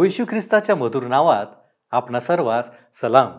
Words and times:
प्रभूशू 0.00 0.24
ख्रिस्ताच्या 0.28 0.76
मधुर 0.76 1.02
नावात 1.02 1.46
आपणा 1.90 2.20
सर्वांस 2.20 2.70
सलाम. 2.94 3.32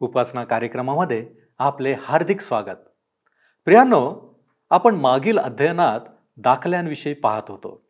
उपासना 0.00 0.44
कार्यक्रमामध्ये 0.44 1.30
आपले 1.58 1.92
हार्दिक 1.92 2.40
स्वागत. 2.40 2.76
प्रियांनो 3.64 4.34
आपण 4.70 4.94
मागील 4.94 5.38
अध्ययनात 5.38 6.00
दाखल्यांविषयी 6.36 7.14
पाहत 7.14 7.42
होतो. 7.48 7.86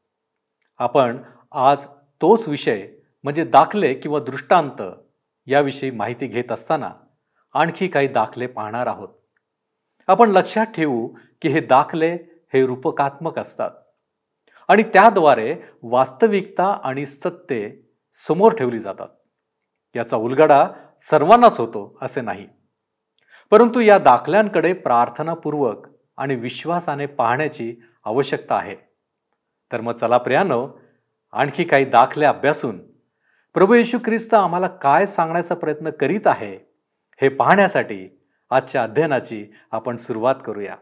आपण 0.78 1.22
आज 1.52 1.86
तोच 2.20 2.48
विषय 2.48 2.88
म्हणजे 3.22 3.44
दाखले 3.44 3.94
किंवा 3.94 4.20
दृष्टांत 4.20 4.82
याविषयी 5.46 5.90
माहिती 5.90 6.26
घेत 6.26 6.52
असताना 6.52 6.90
आणखी 7.54 7.88
काही 7.88 8.08
दाखले 8.08 8.46
पाहणार 8.46 8.86
आहोत. 8.86 9.08
आपण 10.06 10.30
लक्षात 10.30 10.66
ठेवू 10.66 11.08
की 11.42 11.48
हे 11.48 11.60
दाखले 11.60 12.18
हे 12.54 12.66
रूपकात्मक 12.66 13.38
असतात. 13.38 13.70
आणि 14.68 14.82
त्याद्वारे 14.82 15.56
वास्तविकता 15.82 16.80
आणि 16.84 17.06
सत्य 17.06 17.70
समोर 18.28 18.54
ठेवली 18.54 18.78
जातात. 18.80 19.08
याचा 19.96 20.16
उलगडा 20.16 20.68
सर्वांनाच 21.00 21.60
होतो 21.60 21.98
असे 22.02 22.20
नाही. 22.20 22.48
परंतु 23.50 23.80
या 23.80 23.98
दाखल्यांकडे 23.98 24.72
प्रार्थनापूर्वक 24.72 25.86
आणि 26.16 26.34
विश्वासाने 26.34 27.06
पाहण्याची 27.06 27.76
आवश्यकता 28.04 28.54
आहे. 28.54 28.76
तर 29.72 29.80
मग 29.80 29.92
चला 29.92 30.18
प्रियानो 30.18 30.68
आणखी 31.32 31.64
काही 31.64 31.84
दाखले 31.84 32.24
अभ्यासून 32.24 32.78
प्रभू 33.54 33.74
येशू 33.74 33.98
ख्रिस्त 33.98 34.34
आम्हाला 34.34 34.66
काय 34.66 35.06
सांगण्याचा 35.06 35.54
प्रयत्न 35.54 35.90
करीत 35.90 36.26
आहे 36.26 36.56
हे 37.20 37.28
पाहण्यासाठी 37.28 38.20
आजच्या 38.50 38.82
अध्ययनाची 38.82 39.46
आपण 39.70 39.96
सुरुवात 39.96 40.34
करूया. 40.46 40.76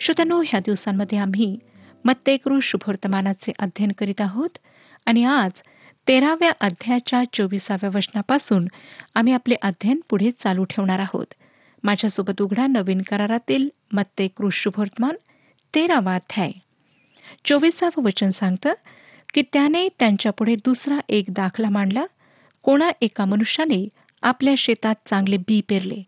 श्रोत्यानो 0.00 0.42
ह्या 0.46 0.60
दिवसांमध्ये 0.60 1.18
आम्ही 1.18 1.58
मत्तेकृ 2.04 2.58
शुभवर्तमानाचे 2.62 3.52
अध्ययन 3.58 3.92
करीत 3.98 4.20
आहोत 4.20 4.58
आणि 5.06 5.24
आज 5.24 5.62
तेराव्या 6.08 6.52
अध्यायाच्या 6.60 7.22
चोवीसाव्या 7.32 7.90
वचनापासून 7.94 8.66
आम्ही 9.14 9.32
आपले 9.32 9.54
अध्ययन 9.62 10.00
पुढे 10.10 10.30
चालू 10.38 10.64
ठेवणार 10.64 10.98
आहोत. 10.98 11.34
माझ्यासोबत 11.84 12.42
उघडा 12.42 12.66
नवीन 12.66 13.02
करारातील 13.02 13.68
मत्ते 13.92 14.28
शुभवर्तमान 14.52 15.14
तेरावा 15.74 16.14
अध्याय. 16.14 16.52
चोवीसावं 17.44 18.02
वचन 18.02 18.28
सांगतं 18.28 18.72
की 19.34 19.42
त्याने 19.52 19.88
त्यांच्यापुढे 19.88 20.54
दुसरा 20.54 20.98
एक 21.08 21.24
दाखला 21.28 21.68
मांडला. 21.68 22.06
कोणा 22.62 22.90
एका 23.00 23.24
मनुष्याने 23.24 23.88
आपल्या 24.22 24.54
शेतात 24.58 24.94
चांगले 25.06 25.36
बी 25.36 25.60
पेरले. 25.68 26.02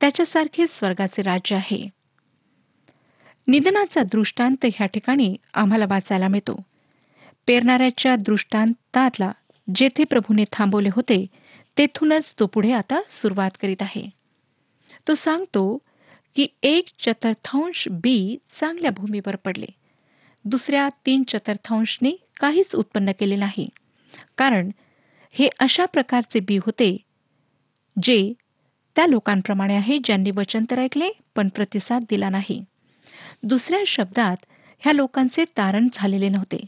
त्याच्यासारखे 0.00 0.66
स्वर्गाचे 0.68 1.22
राज्य 1.22 1.56
आहे. 1.56 1.90
निधनाचा 3.46 4.02
दृष्टांत 4.02 4.66
ह्या 4.74 4.86
ठिकाणी 4.86 5.36
आम्हाला 5.54 5.84
वाचायला 5.88 6.28
मिळतो. 6.28 6.62
पेरणाऱ्याच्या 7.46 8.16
दृष्टांतातला 8.16 9.32
जेथे 9.74 10.04
प्रभूने 10.04 10.44
थांबवले 10.52 10.88
होते 10.92 11.26
तेथूनच 11.78 12.34
तो 12.40 12.46
पुढे 12.46 12.72
आता 12.72 13.00
सुरुवात 13.08 13.50
करीत 13.62 13.82
आहे. 13.82 14.10
तो 15.08 15.14
सांगतो 15.14 15.78
की 16.36 16.46
एक 16.62 16.84
चतुर्थांश 16.98 17.88
बी 17.90 18.36
चांगल्या 18.54 18.90
भूमीवर 18.90 19.36
पडले. 19.36 19.66
दुसऱ्या 20.44 20.88
तीन 21.06 21.22
चतुर्थांशने 21.28 22.10
काहीच 22.40 22.74
उत्पन्न 22.74 23.12
केले 23.20 23.36
नाही. 23.36 23.68
कारण 24.36 24.70
हे 25.30 25.48
अशा 25.58 25.86
प्रकारचे 25.86 26.40
बी 26.40 26.56
होते 26.56 26.96
जे 28.02 28.32
त्या 28.96 29.06
लोकांप्रमाणे 29.06 29.76
आहे 29.76 29.98
ज्यांनी 30.04 30.30
वचन 30.30 30.64
तर 30.70 30.78
ऐकले 30.78 31.10
पण 31.34 31.48
प्रतिसाद 31.48 32.04
दिला 32.10 32.28
नाही. 32.28 32.64
दुसऱ्या 33.42 33.80
शब्दात 33.86 34.36
ह्या 34.78 34.92
लोकांचे 34.92 35.44
तारण 35.44 35.88
झालेले 35.92 36.28
नव्हते. 36.28 36.66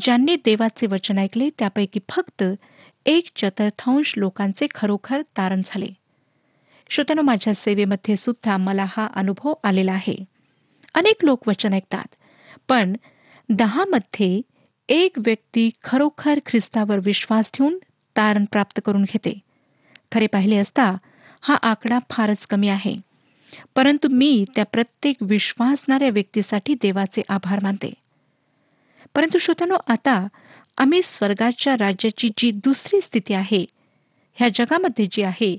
ज्यांनी 0.00 0.36
देवाचे 0.36 0.86
वचन 0.86 1.18
ऐकले 1.18 1.48
त्यापैकी 1.58 2.00
फक्त 2.10 2.44
एक 3.06 3.28
चतुर्थांश 3.36 4.14
लोकांचे 4.16 4.66
खरोखर 4.74 5.22
तारण 5.22 5.60
झाले. 5.64 5.86
श्रोत्यानो 6.90 7.22
माझ्या 7.22 7.54
सेवेमध्ये 7.54 8.16
सुद्धा 8.16 8.56
मला 8.56 8.84
हा 8.88 9.08
अनुभव 9.14 9.54
आलेला 9.64 9.92
आहे. 9.92 10.24
अनेक 10.94 11.24
लोक 11.24 11.48
वचन 11.48 11.72
ऐकतात 11.72 12.14
पण 12.68 12.96
दहामध्ये 13.48 14.40
एक 14.88 15.18
व्यक्ती 15.18 15.70
खरोखर 15.84 16.38
ख्रिस्तावर 16.46 16.98
विश्वास 17.04 17.50
ठेवून 17.54 17.78
तारण 18.16 18.44
प्राप्त 18.44 18.80
करून 18.84 19.02
घेते. 19.02 19.38
खरे 20.12 20.26
पाहिले 20.26 20.56
असता 20.56 20.96
हा 21.40 21.54
आकडा 21.54 21.98
फारच 22.10 22.46
कमी 22.46 22.68
आहे. 22.68 22.96
परंतु 23.76 24.08
मी 24.08 24.44
त्या 24.54 24.64
प्रत्येक 24.64 25.16
विश्वासणाऱ्या 25.20 26.10
व्यक्तीसाठी 26.10 26.74
देवाचे 26.74 27.22
आभार 27.28 27.58
मानते. 27.62 27.92
परंतु 29.14 29.38
श्रोतानो 29.38 29.76
आता 29.86 30.26
आम्ही 30.78 31.00
स्वर्गाच्या 31.04 31.74
राज्याची 31.74 32.30
जी 32.38 32.50
दुसरी 32.50 33.00
स्थिती 33.00 33.34
आहे 33.34 33.64
ह्या 34.34 34.48
जगामध्ये 34.54 35.08
जी 35.10 35.22
आहे 35.22 35.58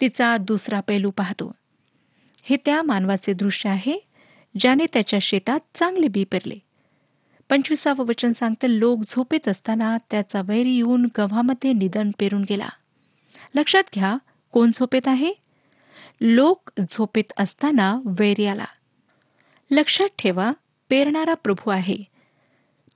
तिचा 0.00 0.36
दुसरा 0.36 0.80
पैलू 0.80 1.10
पाहतो. 1.10 1.52
हे 2.42 2.56
त्या 2.56 2.82
मानवाचे 2.82 3.32
दृश्य 3.32 3.68
आहे 3.68 3.98
ज्याने 4.58 4.86
त्याच्या 4.92 5.18
शेतात 5.18 5.60
चांगले 5.74 6.08
बी 6.08 6.24
पेरले. 6.24 6.54
पंचवीसावं 7.48 8.06
वचन 8.06 8.30
सांगतं 8.30 8.68
लोक 8.68 8.98
झोपेत 9.10 9.48
असताना 9.48 9.96
त्याचा 10.10 10.42
वैरी 10.44 10.76
येऊन 10.76 11.06
गव्हामध्ये 11.18 11.72
निधन 11.72 12.10
पेरून 12.18 12.44
गेला. 12.48 12.68
लक्षात 13.54 13.84
घ्या 13.94 14.16
कोण 14.52 14.70
झोपेत 14.74 15.08
आहे? 15.08 15.32
लोक 16.20 16.70
झोपेत 16.80 17.32
असताना 17.36 18.00
वैरी 18.04 18.46
आला. 18.46 18.64
लक्षात 19.70 20.08
ठेवा 20.18 20.52
पेरणारा 20.88 21.34
प्रभू 21.34 21.70
आहे. 21.70 22.15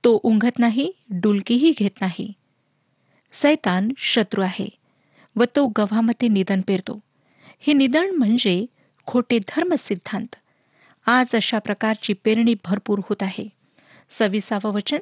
तो 0.03 0.19
उंघत 0.23 0.59
नाही 0.59 0.91
डुलकीही 1.09 1.71
घेत 1.77 2.01
नाही. 2.01 2.33
सैतान 3.31 3.89
शत्रू 3.97 4.41
आहे 4.41 4.67
व 5.35 5.43
तो 5.55 5.67
गव्हामध्ये 5.67 6.29
निधन 6.29 6.61
पेरतो. 6.61 6.99
हे 7.59 7.73
निधन 7.73 8.09
म्हणजे 8.09 8.65
खोटे 9.07 9.39
धर्म 9.39 9.73
सिद्धांत. 9.79 10.35
आज 11.05 11.35
अशा 11.35 11.59
प्रकारची 11.59 12.13
पेरणी 12.13 12.55
भरपूर 12.65 12.99
होत 13.09 13.23
आहे. 13.23 13.47
सविसावं 14.09 14.73
वचन 14.73 14.99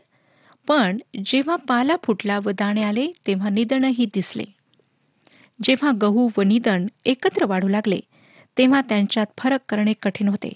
पण 0.67 0.97
जेव्हा 1.25 1.55
पाला 1.55 1.95
फुटला 2.03 2.39
व 2.39 2.49
दाणे 2.49 2.83
आले 2.83 3.07
तेव्हा 3.27 3.49
निदणही 3.49 4.05
दिसले. 4.05 4.43
जेव्हा 5.63 5.91
गहू 6.01 6.29
व 6.37 6.41
निदण 6.41 6.87
एकत्र 7.05 7.45
वाढू 7.45 7.67
लागले 7.67 7.99
तेव्हा 8.57 8.81
त्यांच्यात 8.81 9.25
फरक 9.37 9.59
करणे 9.69 9.93
कठीण 10.01 10.27
होते. 10.27 10.53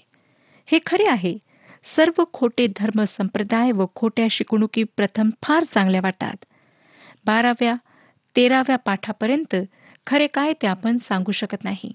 हे 0.66 0.78
खरे 0.86 1.06
आहे 1.06 1.36
सर्व 1.84 2.24
खोटे 2.32 2.66
धर्म 2.76 3.04
संप्रदाय 3.04 3.72
व 3.72 3.86
खोट्या 3.94 4.26
शिकवणुकी 4.30 4.84
प्रथम 4.84 5.30
फार 5.42 5.64
चांगल्या 5.64 6.00
वाटतात. 6.00 6.44
बाराव्या 7.26 7.74
तेराव्या 8.36 8.76
पाठापर्यंत 8.76 9.56
खरे 10.06 10.26
काय 10.26 10.52
ते 10.52 10.66
आपण 10.66 10.98
सांगू 10.98 11.32
शकत 11.32 11.64
नाही. 11.64 11.92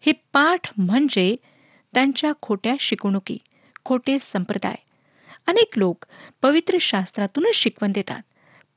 हे 0.00 0.12
पाठ 0.32 0.72
म्हणजे 0.78 1.36
त्यांच्या 1.94 2.32
खोट्या 2.42 2.74
शिकवणुकी 2.80 3.38
खोटे 3.84 4.16
संप्रदाय. 4.20 4.74
अनेक 5.46 5.78
लोक 5.78 6.04
पवित्र 6.42 6.76
शास्त्रातूनच 6.80 7.54
शिकवण 7.54 7.92
देतात 7.92 8.22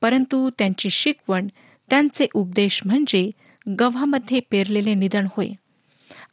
परंतु 0.00 0.50
त्यांची 0.58 0.90
शिकवण 0.90 1.46
त्यांचे 1.90 2.26
उपदेश 2.34 2.80
म्हणजे 2.84 3.30
गव्हामध्ये 3.80 4.40
पेरलेले 4.50 4.94
निधन 4.94 5.26
होय. 5.30 5.48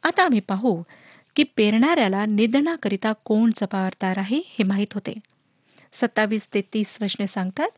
आता 0.02 0.24
आम्ही 0.24 0.40
पाहू 0.40 0.82
की 1.36 1.42
पेरणाऱ्याला 1.56 2.24
निधनाकरिता 2.26 3.12
कोण 3.24 3.50
जबाबदार 3.56 4.18
आहे 4.18 4.40
हे 4.48 4.64
माहीत 4.64 4.94
होते. 4.94 5.14
सत्तावीस 5.92 6.46
ते 6.54 6.60
तीस 6.74 6.96
वचने 7.02 7.26
सांगतात 7.26 7.68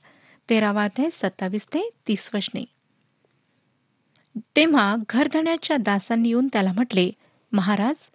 तेरावा 0.49 0.85
अध्याय 0.85 1.11
सत्तावीस 1.13 1.67
ते 1.67 1.89
तीस 2.09 2.31
वचने 2.35 2.65
तेव्हा 4.57 4.95
घरधण्याच्या 5.09 5.77
दासांनी 5.77 6.29
येऊन 6.29 6.49
त्याला 6.53 6.73
म्हटले 6.73 7.11
महाराज 7.53 8.09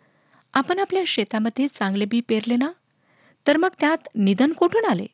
आपण 0.53 0.79
आपल्या 0.79 1.03
शेतामध्ये 1.07 1.67
चांगले 1.67 2.05
बी 2.05 2.19
पेरले 2.21 2.55
ना? 2.55 2.69
तर 3.45 3.57
मग 3.57 3.69
त्यात 3.79 4.07
निधन 4.15 4.51
कुठून 4.53 4.85
आले? 4.85 5.05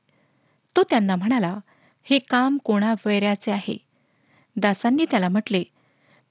तो 0.76 0.84
त्यांना 0.84 1.16
म्हणाला 1.16 1.56
हे 2.08 2.20
काम 2.20 2.58
कोणा 2.64 2.94
वैऱ्याचे 3.06 3.52
आहे. 3.52 3.78
दासांनी 4.56 5.06
त्याला 5.12 5.30
म्हटले 5.30 5.64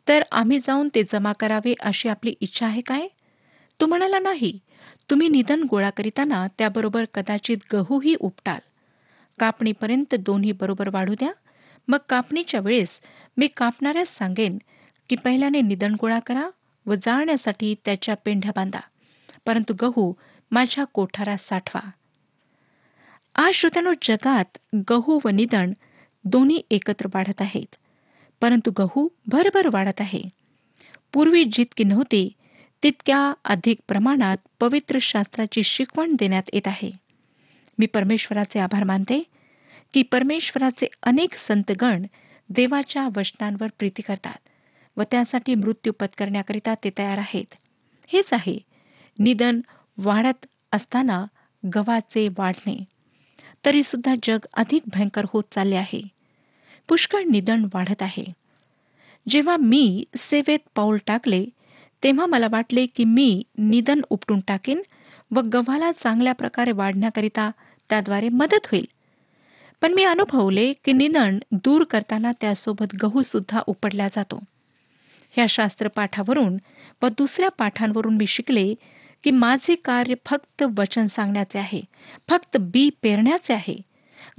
तर 0.07 0.23
आम्ही 0.33 0.59
जाऊन 0.63 0.89
ते 0.95 1.03
जमा 1.09 1.33
करावे 1.33 1.75
अशी 1.81 2.09
आपली 2.09 2.35
इच्छा 2.41 2.67
आहे 2.67 2.81
काय? 2.81 3.07
तो 3.81 3.87
म्हणाला 3.87 4.19
नाही 4.19 4.59
तुम्ही 5.11 5.29
निधन 5.29 5.63
गोळा 5.71 5.91
करीताना 5.91 6.47
त्याबरोबर 6.59 7.05
कदाचित 7.15 7.57
गहूही 7.73 8.15
उपटाल. 8.21 8.59
कापणीपर्यंत 9.39 10.15
दोन्ही 10.15 10.53
बरोबर 10.53 10.89
वाढू 10.89 11.15
द्या. 11.15 11.33
मग 11.89 11.99
कापणीच्या 12.09 12.61
वेळेस 12.61 13.01
मी 13.37 13.49
कापणाऱ्यास 13.57 14.09
सांगेन 14.09 14.59
की 15.09 15.17
पहिल्याने 15.17 15.61
निधन 15.61 15.95
गोळा 16.01 16.19
करा 16.19 16.51
व 16.87 16.95
जाळण्यासाठी 17.03 17.75
त्याच्या 17.85 18.15
पेंढ्या 18.25 18.53
बांधा. 18.57 18.81
परंतु 19.47 19.75
गहू 19.83 20.13
माझ्या 20.51 20.85
कोठारात 20.85 21.39
साठवा. 21.39 21.91
आज 23.35 23.55
श्रोत्यानो 23.55 23.93
जगात 24.03 24.59
गहू 24.91 25.21
व 25.25 25.29
निधन 25.29 25.73
दोन्ही 26.25 26.63
एकत्र 26.71 27.07
वाढत 27.15 27.43
आहेत. 27.43 27.77
परंतु 28.41 28.71
गहू 28.79 29.09
भरभर 29.27 29.69
वाढत 29.69 30.01
आहे. 30.01 30.23
पूर्वी 31.13 31.45
जितकी 31.45 31.85
नव्हती 31.85 32.33
तितक्या 32.87 33.33
अधिक 33.45 33.79
प्रमाणात 33.89 34.37
पवित्र 34.61 34.99
शास्त्राची 35.01 35.63
शिकवण 35.63 36.15
देण्यात 36.15 36.43
येत 36.53 36.69
आहे. 36.69 36.91
मी 37.79 37.87
परमेश्वराचे 37.87 38.59
आभार 38.59 38.85
मानते 38.85 39.23
की 39.95 40.03
परमेश्वराचे 40.03 40.87
अनेक 41.03 41.35
संतगण 41.37 42.07
देवाच्या 42.49 43.09
वचनांवर 43.17 43.67
प्रीती 43.79 44.03
करतात 44.03 44.49
व 44.97 45.03
त्यासाठी 45.03 45.55
मृत्यू 45.55 45.93
पत्करण्याकरिता 46.01 46.75
ते 46.75 46.91
तयार 46.99 47.19
आहेत. 47.19 47.55
हेच 48.09 48.33
आहे 48.33 48.59
निधन 49.19 49.61
वाढत 49.99 50.47
असताना 50.73 51.27
गव्हाचे 51.75 52.29
वाढणे. 52.39 52.85
तरीसुद्धा 53.65 54.15
जग 54.23 54.39
अधिक 54.55 54.83
भयंकर 54.87 55.25
होत 55.33 55.45
चालले 55.53 55.77
आहे. 55.77 56.09
पुष्कळ 56.89 57.23
निधन 57.31 57.65
वाढत 57.75 58.03
आहे. 58.03 58.25
जेव्हा 59.29 59.57
मी 59.57 60.05
सेवेत 60.17 60.59
पाऊल 60.75 60.99
टाकले 61.07 61.45
तेव्हा 62.03 62.27
मला 62.27 62.47
वाटले 62.51 62.87
की 62.87 63.05
मी 63.05 63.43
निदन 63.59 64.01
उपटून 64.11 64.41
टाकेन 64.47 64.83
व 65.31 65.41
गव्हाला 65.41 65.93
चांगल्या 65.93 66.33
प्रकारे 66.33 66.73
वाढण्याकरिता 66.73 67.51
त्याद्वारे 67.91 68.29
मदत 68.29 68.67
होईल. 68.67 68.87
पण 69.81 69.93
मी 69.93 70.05
अनुभवले 70.05 70.73
की 70.73 70.93
निदन 70.93 71.39
दूर 71.53 71.85
करताना 71.85 72.33
त्यासोबत 72.41 72.95
गहू 73.03 73.23
सुद्धा 73.23 73.61
उपडला 73.67 74.09
जातो. 74.09 74.43
ह्या 75.31 75.47
शास्त्रपाठावरून 75.47 76.57
व 77.03 77.09
दुसऱ्या 77.09 77.49
पाठांवरून 77.49 78.17
मी 78.17 78.27
शिकले 78.27 78.75
की 79.25 79.31
माझे 79.31 79.75
कार्य 79.75 80.15
फक्त 80.27 80.65
वचन 80.77 81.07
सांगण्याचे 81.07 81.59
आहे 81.59 81.81
फक्त 82.29 82.57
बी 82.61 82.91
पेरण्याचे 83.03 83.55
आहे 83.55 83.77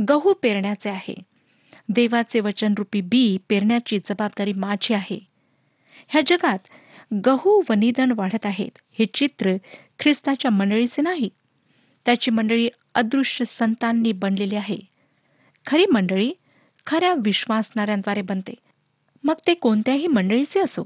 गहू 0.10 0.34
पेरण्याचे 0.34 0.90
आहे. 0.90 1.16
देवाचे 1.90 2.40
वचनरूपी 2.40 3.02
बी 3.02 3.38
पेरण्याची 3.50 4.00
जबाबदारी 4.06 4.54
माझी 4.54 4.94
आहे. 4.94 5.20
ह्या 6.08 6.22
जगात 6.28 6.60
गहू 7.14 7.62
व 7.70 7.74
वाढत 8.16 8.46
आहेत. 8.46 8.78
हे 9.00 9.06
चित्र 9.06 9.56
ख्रिस्ताच्या 10.00 10.52
मंडळीचे 10.52 11.02
नाही 11.02 11.30
त्याची 12.06 12.32
मंडळी 12.32 12.70
अदृश्य 12.96 13.46
संतांनी 13.46 14.12
बनलेली 14.12 14.56
आहे. 14.56 14.78
खरी 15.66 15.86
मंडळी 15.86 16.34
खऱ्या 16.86 17.14
विश्वासणाऱ्यांद्वारे 17.14 18.22
बनते. 18.22 18.54
मग 19.24 19.34
ते 19.48 19.54
कोणत्याही 19.54 20.08
मंडळीचे 20.08 20.60
असो. 20.60 20.84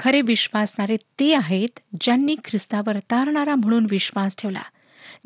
खरे 0.00 0.20
विश्वासणारे 0.20 0.96
ते 0.96 1.34
आहेत 1.34 1.80
ज्यांनी 2.00 2.36
ख्रिस्तावर 2.44 2.98
तारणारा 2.98 3.54
म्हणून 3.54 3.86
विश्वास 3.90 4.36
ठेवला 4.38 4.62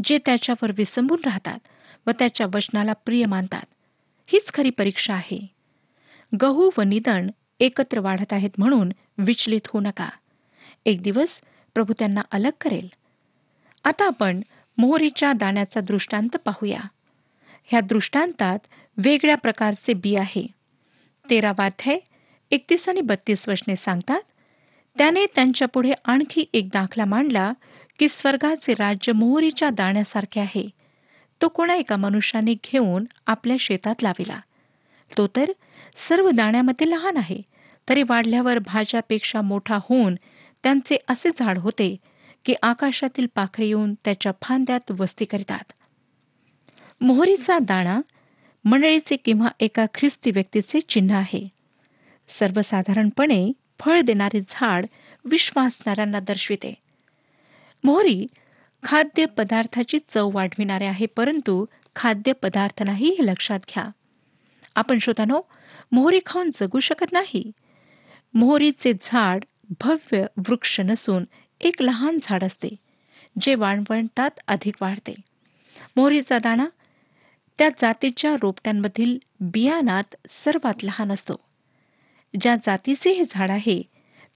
जे 0.04 0.18
त्याच्यावर 0.18 0.72
विसंबून 0.76 1.20
राहतात 1.24 1.58
व 2.06 2.10
त्याच्या 2.10 2.46
वचनाला 2.54 2.92
प्रिय 2.92 3.26
मानतात. 3.26 3.64
हीच 4.28 4.52
खरी 4.54 4.70
परीक्षा 4.70 5.14
आहे. 5.14 5.46
गहू 6.40 6.70
व 6.78 6.82
निदण 6.82 7.30
एकत्र 7.60 7.98
वाढत 7.98 8.32
आहेत 8.32 8.50
म्हणून 8.58 8.92
विचलित 9.18 9.60
होऊ 9.66 9.82
नका. 9.82 10.08
एक 10.84 11.02
दिवस 11.02 11.40
प्रभू 11.74 11.92
त्यांना 11.98 12.20
अलग 12.30 12.50
करेल. 12.60 12.88
आता 13.84 14.06
आपण 14.06 14.40
मोहरीच्या 14.78 15.32
दाण्याचा 15.32 15.80
दृष्टांत 15.80 16.36
पाहूया. 16.36 16.80
ह्या 17.64 17.80
दृष्टांतात 17.80 18.58
वेगळ्या 18.96 19.36
प्रकारचे 19.36 19.92
बी 19.92 20.16
आहे. 20.16 20.46
तेरावाध्याय 21.30 21.98
एकतीस 22.50 22.88
आणि 22.88 23.00
बत्तीस 23.00 23.48
वचने 23.48 23.76
सांगतात 23.76 24.20
त्याने 24.98 25.26
त्यांच्यापुढे 25.34 25.92
आणखी 26.04 26.44
एक 26.52 26.68
दाखला 26.68 27.04
मांडला 27.04 27.52
की 27.98 28.08
स्वर्गाचे 28.08 28.74
राज्य 28.74 29.12
मोहरीच्या 29.12 29.70
दाण्यासारखे 29.70 30.40
आहे. 30.40 30.68
तो 31.42 31.48
कोणा 31.48 31.74
एका 31.74 31.96
मनुष्याने 31.96 32.54
घेऊन 32.54 33.04
आपल्या 33.26 33.56
शेतात 33.60 34.02
लाविला. 34.02 34.40
तो 35.18 35.26
तर 35.26 35.44
सर्व 35.96 36.30
दाण्यामध्ये 36.30 36.90
लहान 36.90 37.16
आहे. 37.16 37.42
तरी 37.88 38.02
वाढल्यावर 38.02 38.58
भाज्यापेक्षा 38.58 39.40
मोठा 39.40 39.76
होऊन 39.76 40.14
त्यांचे 40.62 40.98
असे 41.08 41.28
झाड 41.38 41.58
होते 41.58 41.96
की 42.44 42.54
आकाशातील 42.62 43.26
पाखरे 43.34 43.66
येऊन 43.66 43.94
त्याच्या 43.94 44.32
फांद्यात 44.42 44.90
वस्ती 44.90 45.24
करतात. 45.24 45.72
मोहरीचा 47.00 47.58
दाणा 47.58 48.00
मंडळीचे 48.64 49.16
किंवा 49.16 49.48
एका 49.60 49.86
ख्रिस्ती 49.94 50.30
व्यक्तीचे 50.30 50.80
चिन्ह 50.80 51.14
आहे. 51.14 51.48
सर्वसाधारणपणे 52.28 53.52
फळ 53.80 54.00
देणारे 54.00 54.40
झाड 54.48 54.86
विश्वासणाऱ्यांना 55.24 56.20
दर्शविते. 56.20 56.74
मोहरी 57.84 58.26
खाद्य 58.82 59.26
पदार्थाची 59.26 59.98
चव 60.08 60.30
वाढविणारे 60.34 60.86
आहे 60.86 61.06
परंतु 61.06 61.64
खाद्य 61.96 62.32
पदार्थ 62.32 62.82
नाही 62.82 63.10
हे 63.10 63.26
लक्षात 63.26 63.60
घ्या. 63.74 63.88
आपण 64.76 64.98
श्रोतानो 64.98 65.40
मोहरी 65.92 66.20
खाऊन 66.26 66.50
जगू 66.54 66.80
शकत 66.80 67.12
नाही. 67.12 67.52
मोहरीचे 68.34 68.92
झाड 69.02 69.44
भव्य 69.80 70.26
वृक्ष 70.36 70.80
नसून 70.80 71.24
एक 71.60 71.82
लहान 71.82 72.18
झाड 72.22 72.44
असते 72.44 72.68
जे 73.40 73.54
वाळवंटात 73.54 74.30
अधिक 74.46 74.74
वाढते. 74.80 75.14
मोहरीचा 75.96 76.38
दाणा 76.38 76.66
त्या 77.58 77.68
जातीच्या 77.78 78.36
रोपट्यांमधील 78.42 79.18
बियाणात 79.40 80.16
सर्वात 80.28 80.84
लहान 80.84 81.12
असतो. 81.12 81.36
ज्या 82.40 82.56
जातीचे 82.62 83.10
हे 83.10 83.24
झाड 83.30 83.50
आहे 83.50 83.82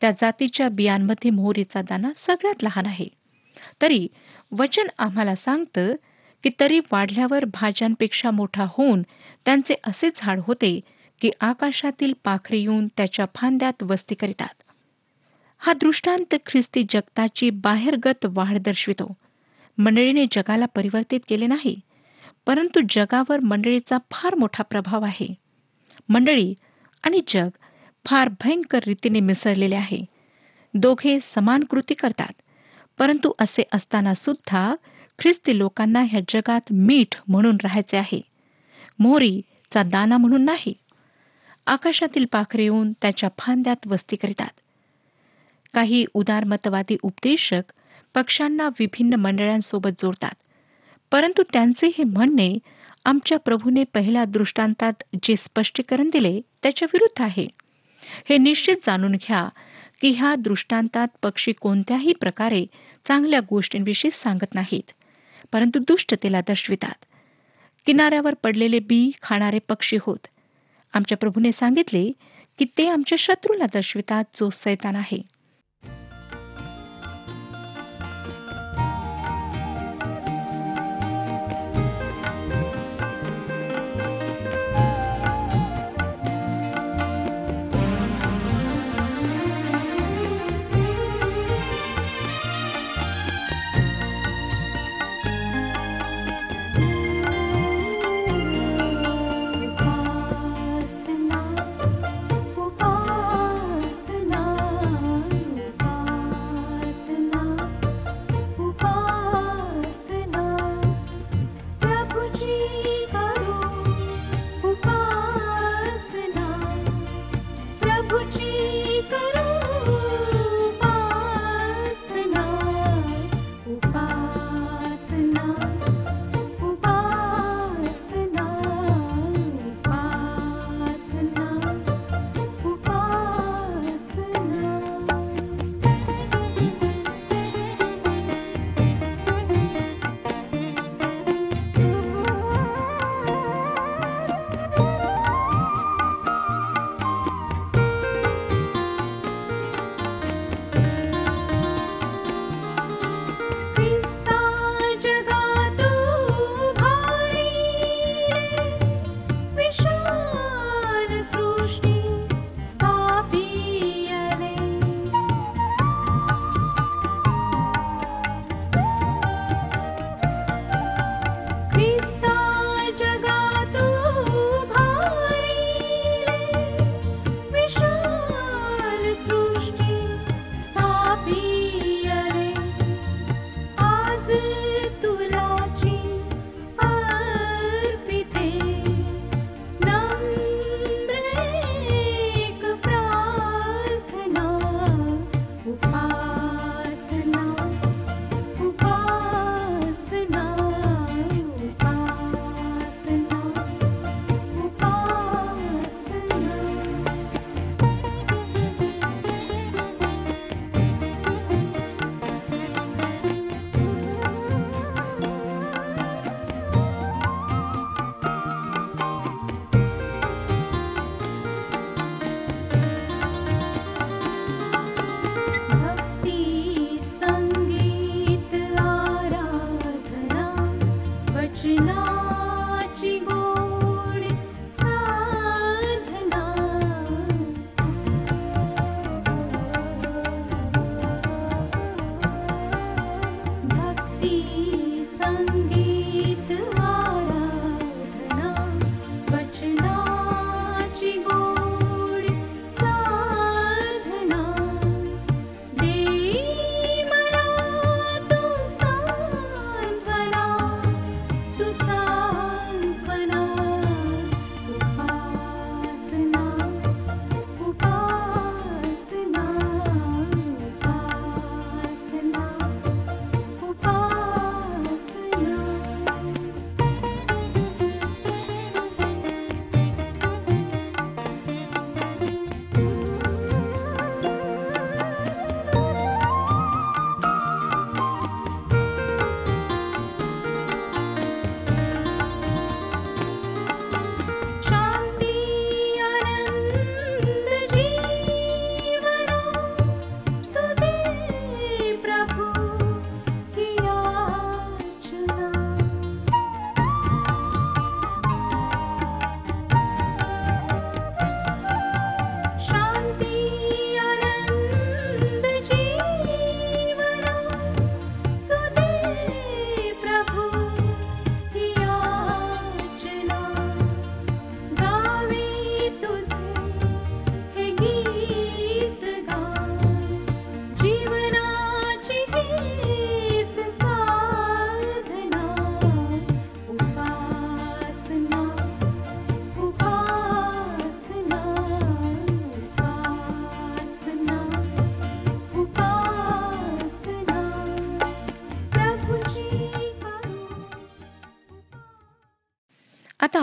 त्या 0.01 0.11
जातीच्या 0.11 0.69
बियांमध्ये 0.69 1.31
मोहरीचा 1.31 1.83
दाणा 1.83 2.11
सगळ्यात 2.17 2.63
लहान 2.63 2.87
आहे. 2.87 3.09
तरी 3.83 4.09
वचन 4.53 4.87
आम्हाला 4.99 5.35
सांगतं 5.35 5.95
की 6.43 6.51
तरी 6.61 6.81
वाढल्यावर 6.93 7.45
भाज्यांपेक्षा 7.45 8.31
मोठा 8.31 8.67
होऊन 8.69 9.03
त्यांचे 9.45 9.75
असे 9.85 10.09
झाड 10.17 10.41
होते 10.47 10.81
की 11.21 11.31
आकाशातील 11.41 12.13
पाखरे 12.25 12.59
येऊन 12.59 12.89
त्याच्या 12.89 13.27
फांद्यात 13.35 13.83
वस्ती 13.83 14.15
करीतात. 14.15 14.63
हा 15.59 15.73
दृष्टांत 15.73 16.35
ख्रिस्ती 16.47 16.85
जगताची 16.91 17.51
बाहेरगत 17.51 18.27
वाढ 18.31 18.59
दर्शवितो. 18.59 19.15
मंडळीने 19.79 20.25
जगाला 20.33 20.67
परिवर्तित 20.67 21.21
केले 21.29 21.47
नाही 21.47 21.81
परंतु 22.47 22.81
जगावर 22.91 23.41
मंडळीचा 23.41 23.99
फार 24.11 24.35
मोठा 24.35 24.63
प्रभाव 24.63 25.05
आहे. 25.05 25.35
मंडळी 26.09 26.55
आणि 27.03 27.21
जग 27.29 27.49
फार 28.05 28.29
भयंकर 28.29 28.81
रीतीने 28.87 29.21
मिसळलेले 29.21 29.75
आहे. 29.75 30.05
दोघे 30.75 31.19
समान 31.23 31.65
कृती 31.65 31.95
करतात 31.95 32.33
परंतु 32.99 33.33
असे 33.39 33.63
असताना 33.73 34.15
सुद्धा 34.15 34.75
ख्रिस्ती 35.21 35.59
लोकांना 35.59 36.01
ह्या 36.01 36.21
जगात 36.29 36.61
मीठ 36.71 37.17
म्हणून 37.29 37.57
राहायचे 37.63 37.97
आहे. 37.97 38.21
मोहरीचा 38.99 39.83
दाना 39.83 40.17
म्हणून 40.17 40.43
नाही. 40.43 40.75
आकाशातील 41.67 42.25
पाखरे 42.33 42.63
येऊन 42.63 42.93
त्याच्या 42.93 43.29
फांद्यात 43.39 43.87
वस्ती 43.87 44.17
करीतात. 44.17 44.61
काही 45.75 46.05
उदारमतवादी 46.15 46.97
उपदेशक 47.03 47.63
पक्षांना 48.15 48.69
विभिन्न 48.69 49.15
मंडळांसोबत 49.15 49.91
जोडतात. 49.99 50.35
परंतु 51.11 51.43
त्यांचे 51.53 51.87
हे 51.87 52.05
म्हणणे 52.05 52.59
आमच्या 53.05 53.39
प्रभूने 53.39 53.85
पहिल्या 53.85 54.25
दृष्टांतात 54.25 54.93
जे 55.23 55.37
स्पष्टीकरण 55.37 56.11
दिले 56.13 56.41
त्याच्या 56.63 56.89
विरुद्ध 56.93 57.23
आहे. 57.23 57.49
हे 58.29 58.39
निश्चित 58.39 58.77
जाणून 58.87 59.13
घ्या 59.13 59.49
की 60.01 60.11
ह्या 60.11 60.35
दृष्टांतात 60.35 61.09
पक्षी 61.23 61.53
कोणत्याही 61.53 62.13
प्रकारे 62.13 62.67
चांगल्या 63.05 63.41
गोष्टींविषयी 63.51 64.11
सांगत 64.11 64.55
नाहीत. 64.55 64.91
परंतु 65.53 65.79
दुष्टतेला 65.79 66.41
दर्शवितात. 66.41 67.05
किनाऱ्यावर 67.87 68.35
पडलेले 68.35 68.79
बी 68.79 69.11
खाणारे 69.23 69.59
पक्षी 69.59 69.99
होत. 70.01 70.27
आमच्या 70.93 71.19
प्रभूने 71.19 71.53
सांगितले 71.53 72.13
की 72.59 72.65
ते 72.79 72.89
आमच्या 72.89 73.17
शत्रूला 73.19 73.65
दर्शवितात 73.67 74.25
जो 74.35 74.51
सैतान 74.51 74.97
आहे. 74.97 75.40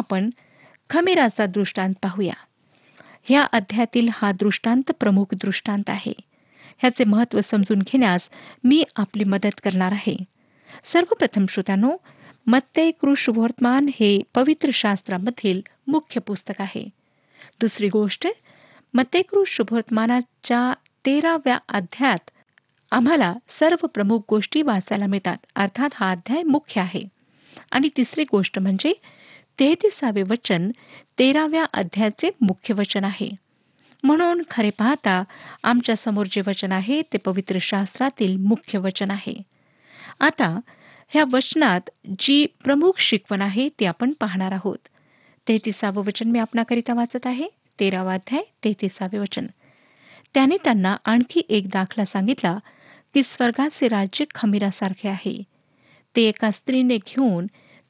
आपण 0.07 0.29
खमीराचा 0.89 1.45
दृष्टांत 1.45 1.93
पाहूया. 2.03 2.33
ह्या 3.23 3.43
अध्यातील 3.43 4.09
हा 4.11 4.31
दृष्टांत 4.31 4.83
प्रमुख 4.83 5.25
दृष्टांत 5.33 5.89
आहे. 5.89 6.13
ह्याचे 6.77 7.03
महत्त्व 7.03 7.41
समजून 7.41 7.79
घेण्यास 7.79 8.29
मी 8.63 8.83
आपली 8.95 9.23
मदत 9.23 9.59
करणार 9.63 9.91
आहे. 9.91 10.17
सर्वप्रथम 10.83 11.45
श्रोत्यानो 11.49 11.97
मत्ते 12.47 12.91
कृषवर्तमान 12.91 13.89
हे 13.99 14.21
पवित्र 14.35 14.69
शास्त्रामधील 14.73 15.61
मुख्य 15.87 16.21
पुस्तक 16.21 16.61
आहे. 16.61 16.87
दुसरी 17.61 17.89
गोष्ट 17.89 18.27
मत्तेकृ 18.93 19.43
शुभवर्तमानाच्या 19.47 20.73
तेराव्या 21.05 21.59
अध्यायात 21.69 22.29
आम्हाला 22.91 23.33
सर्व 23.47 23.87
प्रमुख 23.87 24.19
गोष्टी 24.29 24.61
वाचायला 24.61 25.05
मिळतात. 25.05 25.37
अर्थात 25.55 25.89
हा 25.93 26.11
अध्याय 26.11 26.43
मुख्य 26.43 26.81
आहे. 26.81 27.01
आणि 27.71 27.89
तिसरी 27.97 28.23
गोष्ट 28.31 28.59
म्हणजे 28.59 28.93
तेहतीसावे 29.59 30.21
वचन 30.21 30.71
तेराव्या 31.19 31.65
अध्यायाचे 31.73 32.29
मुख्य 32.41 32.73
वचन 32.73 33.03
आहे. 33.03 33.29
म्हणून 34.03 34.41
खरे 34.51 34.69
पाहता 34.69 35.23
आमच्यासमोर 35.63 36.25
जे 36.31 36.41
वचन 36.47 36.71
आहे 36.71 37.01
ते 37.01 37.17
पवित्र 37.17 37.57
शास्त्रातील 37.61 38.37
मुख्य 38.37 38.79
वचन 38.79 39.11
आहे. 39.11 39.41
आता 40.19 40.59
ह्या 41.09 41.23
वचनात 41.33 41.89
जी 42.19 42.45
प्रमुख 42.45 42.91
शिकवण 42.97 43.41
आहे 43.41 43.69
ती 43.79 43.85
आपण 43.85 44.13
पाहणार 44.19 44.51
आहोत. 44.51 44.87
तेहतीसावं 45.47 46.03
वचन 46.05 46.29
मी 46.31 46.39
आपणाकरिता 46.39 46.93
वाचत 46.93 47.27
आहे. 47.27 47.47
तेरावा 47.79 48.13
अध्याय 48.13 48.41
तेहतीसावे 48.63 49.17
वचन. 49.17 49.47
त्याने 50.33 50.57
त्यांना 50.63 50.97
आणखी 51.05 51.41
एक 51.49 51.69
दाखला 51.69 52.05
सांगितला 52.05 52.57
की 53.13 53.23
स्वर्गाचे 53.23 53.87
राज्य 53.87 54.25
खमीरासारखे 54.35 55.09
आहे. 55.09 55.43
ते 56.15 56.21
एका 56.21 56.51
स्त्रीने 56.51 56.97
घेऊन 56.97 57.47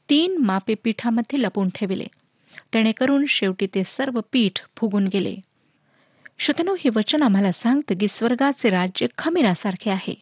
तीन 0.09 0.37
मापे 0.37 0.75
पीठामध्ये 0.83 1.41
लपून 1.41 1.69
ठेविले. 1.75 2.91
करून 2.91 3.25
शेवटी 3.25 3.67
ते 3.67 3.83
सर्व 3.83 4.21
पीठ 4.31 4.59
फुगून 4.77 5.05
गेले. 5.05 5.35
श्रोतनो 6.39 6.75
हे 6.79 6.89
वचन 6.95 7.23
आम्हाला 7.23 7.51
सांगतं 7.51 7.95
की 7.97 8.07
स्वर्गाचे 8.09 8.69
राज्य 8.69 9.07
खमीरासारखे 9.17 9.89
आहे 9.89 10.13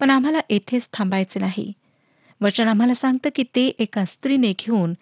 पण 0.00 0.10
आम्हाला 0.10 0.40
येथेच 0.50 0.88
थांबायचे 0.92 1.40
नाही. 1.40 1.72
वचन 2.40 2.68
आम्हाला 2.68 2.94
सांगतं 2.94 3.30
की 3.34 3.42
ते 3.42 3.66
एका 3.66 4.04
स्त्रीने 4.04 4.52
घेऊन 4.58 4.94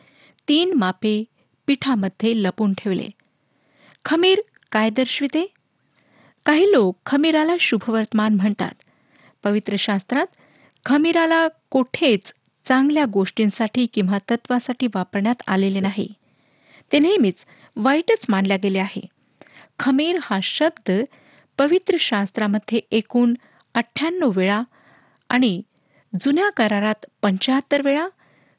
तीन 0.48 0.72
मापे 0.72 1.24
पीठामध्ये 1.66 2.42
लपून 2.42 2.72
ठेवले. 2.78 3.08
खमीर 4.04 4.40
काय 4.72 4.90
दर्शविते? 4.90 5.46
काही 6.44 6.72
लोक 6.72 6.98
खमीराला 7.06 7.56
शुभवर्तमान 7.60 8.34
म्हणतात. 8.34 8.72
पवित्र 9.44 9.76
शास्त्रात 9.78 10.26
खमीराला 10.84 11.48
कोठेच 11.70 12.34
चांगल्या 12.64 13.04
गोष्टींसाठी 13.04 13.86
किंवा 13.86 14.18
तत्वासाठी 14.30 14.86
वापरण्यात 14.94 15.42
आलेले 15.46 15.80
नाही. 15.80 16.08
ते 16.92 16.98
नेहमीच 16.98 17.46
वाईटच 17.76 18.26
मानल्या 18.28 18.56
गेले 18.62 18.78
आहे. 18.78 19.00
खमीर 19.78 20.18
हा 20.22 20.38
शब्द 20.42 20.90
पवित्र 21.58 21.96
शास्त्रामध्ये 22.00 22.80
एकूण 22.90 23.34
अठ्ठ्याण्णव 23.74 24.32
वेळा 24.36 24.62
आणि 25.28 25.62
जुन्या 26.20 26.50
करारात 26.50 27.06
पंच्याहत्तर 27.22 27.82
वेळा 27.82 28.08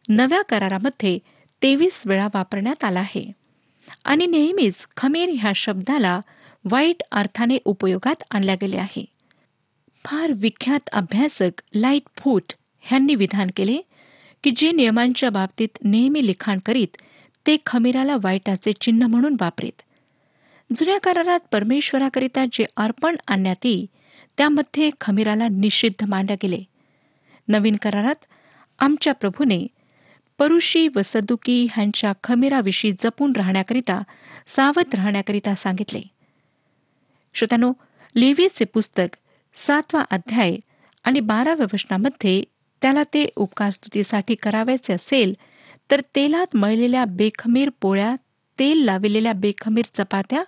नव्या 0.10 0.42
करारामध्ये 0.42 1.20
तेवीस 1.62 2.04
वेळा 2.06 2.28
वापरण्यात 2.34 2.84
आला 2.84 3.00
आहे. 3.00 3.32
आणि 4.06 4.26
नेहमीच 4.26 4.88
खमीर 4.98 5.30
ह्या 5.40 5.52
शब्दाला 5.56 6.20
वाईट 6.66 7.04
अर्थाने 7.12 7.58
उपयोगात 7.66 8.24
आणल्या 8.32 8.56
गेले 8.62 8.78
आहे. 8.78 9.06
फार 10.04 10.32
विख्यात 10.36 10.90
अभ्यासक 10.92 11.62
लाइट 11.76 12.02
फूट 12.18 12.54
ह्यांनी 12.82 13.16
विधान 13.16 13.48
केले 13.56 13.78
की 14.46 14.52
जे 14.58 14.72
नियमांच्या 14.72 15.30
बाबतीत 15.30 15.68
नेहमी 15.84 16.28
लिखाण 16.28 16.60
करीत 16.66 16.98
ते 17.48 17.58
खमीराला 17.66 18.16
वाईटाचे 18.24 18.72
चिन्ह 18.74 19.08
म्हणून 19.08 19.36
वापरीत. 19.42 19.82
जुन्या 20.76 20.98
करारात 21.00 21.40
परमेश्वराकरिता 21.52 22.46
जे 22.52 22.66
अर्पण 22.78 23.16
आणण्यात 23.28 23.56
येई 23.64 23.86
त्यामध्ये 24.38 24.92
खमीराला 25.02 25.48
निषिद्ध 25.52 26.06
मानले 26.06 26.36
गेले. 26.44 26.58
नवीन 27.48 27.76
करारात 27.76 28.26
आमच्या 28.80 29.14
प्रभूने 29.14 29.68
परुषी 30.38 30.88
व 30.88 31.00
सदुकी 31.06 31.68
ह्यांच्या 31.72 32.14
खमीराविषयी 32.24 32.92
जपून 33.00 33.34
राहण्याकरिता 33.36 34.02
सावध 34.48 34.96
राहण्याकरिता 34.96 35.56
सांगितले. 35.56 36.02
श्रोत्यानो 37.34 37.74
लेवीचे 38.16 38.66
पुस्तक 38.66 39.18
सातवा 39.54 40.02
अध्याय 40.02 40.56
आणि 41.04 41.20
बाराव्या 41.20 41.68
वचनामध्ये 41.74 42.44
त्याला 42.86 43.04
ते 43.04 43.30
उपकार 43.36 43.72
स्तुतीसाठी 43.72 44.36
करावायचे 44.36 44.94
असेल 44.94 45.34
तर 45.92 46.02
तेलात 46.16 46.56
मळलेल्या 46.56 47.06
बेखमीर 47.06 47.70
पोळ्या 47.82 48.16
तेल 48.60 48.78
लाविलेल्या 48.78 49.34
बेखमीर 49.34 49.86
चपात्या 49.94 50.44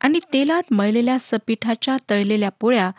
आणि 0.00 0.18
तेलात 0.32 0.72
मळलेल्या 0.72 1.16
सपीठाच्या 1.20 1.96
तळलेल्या 2.10 2.48
पोळ्या 2.50 2.90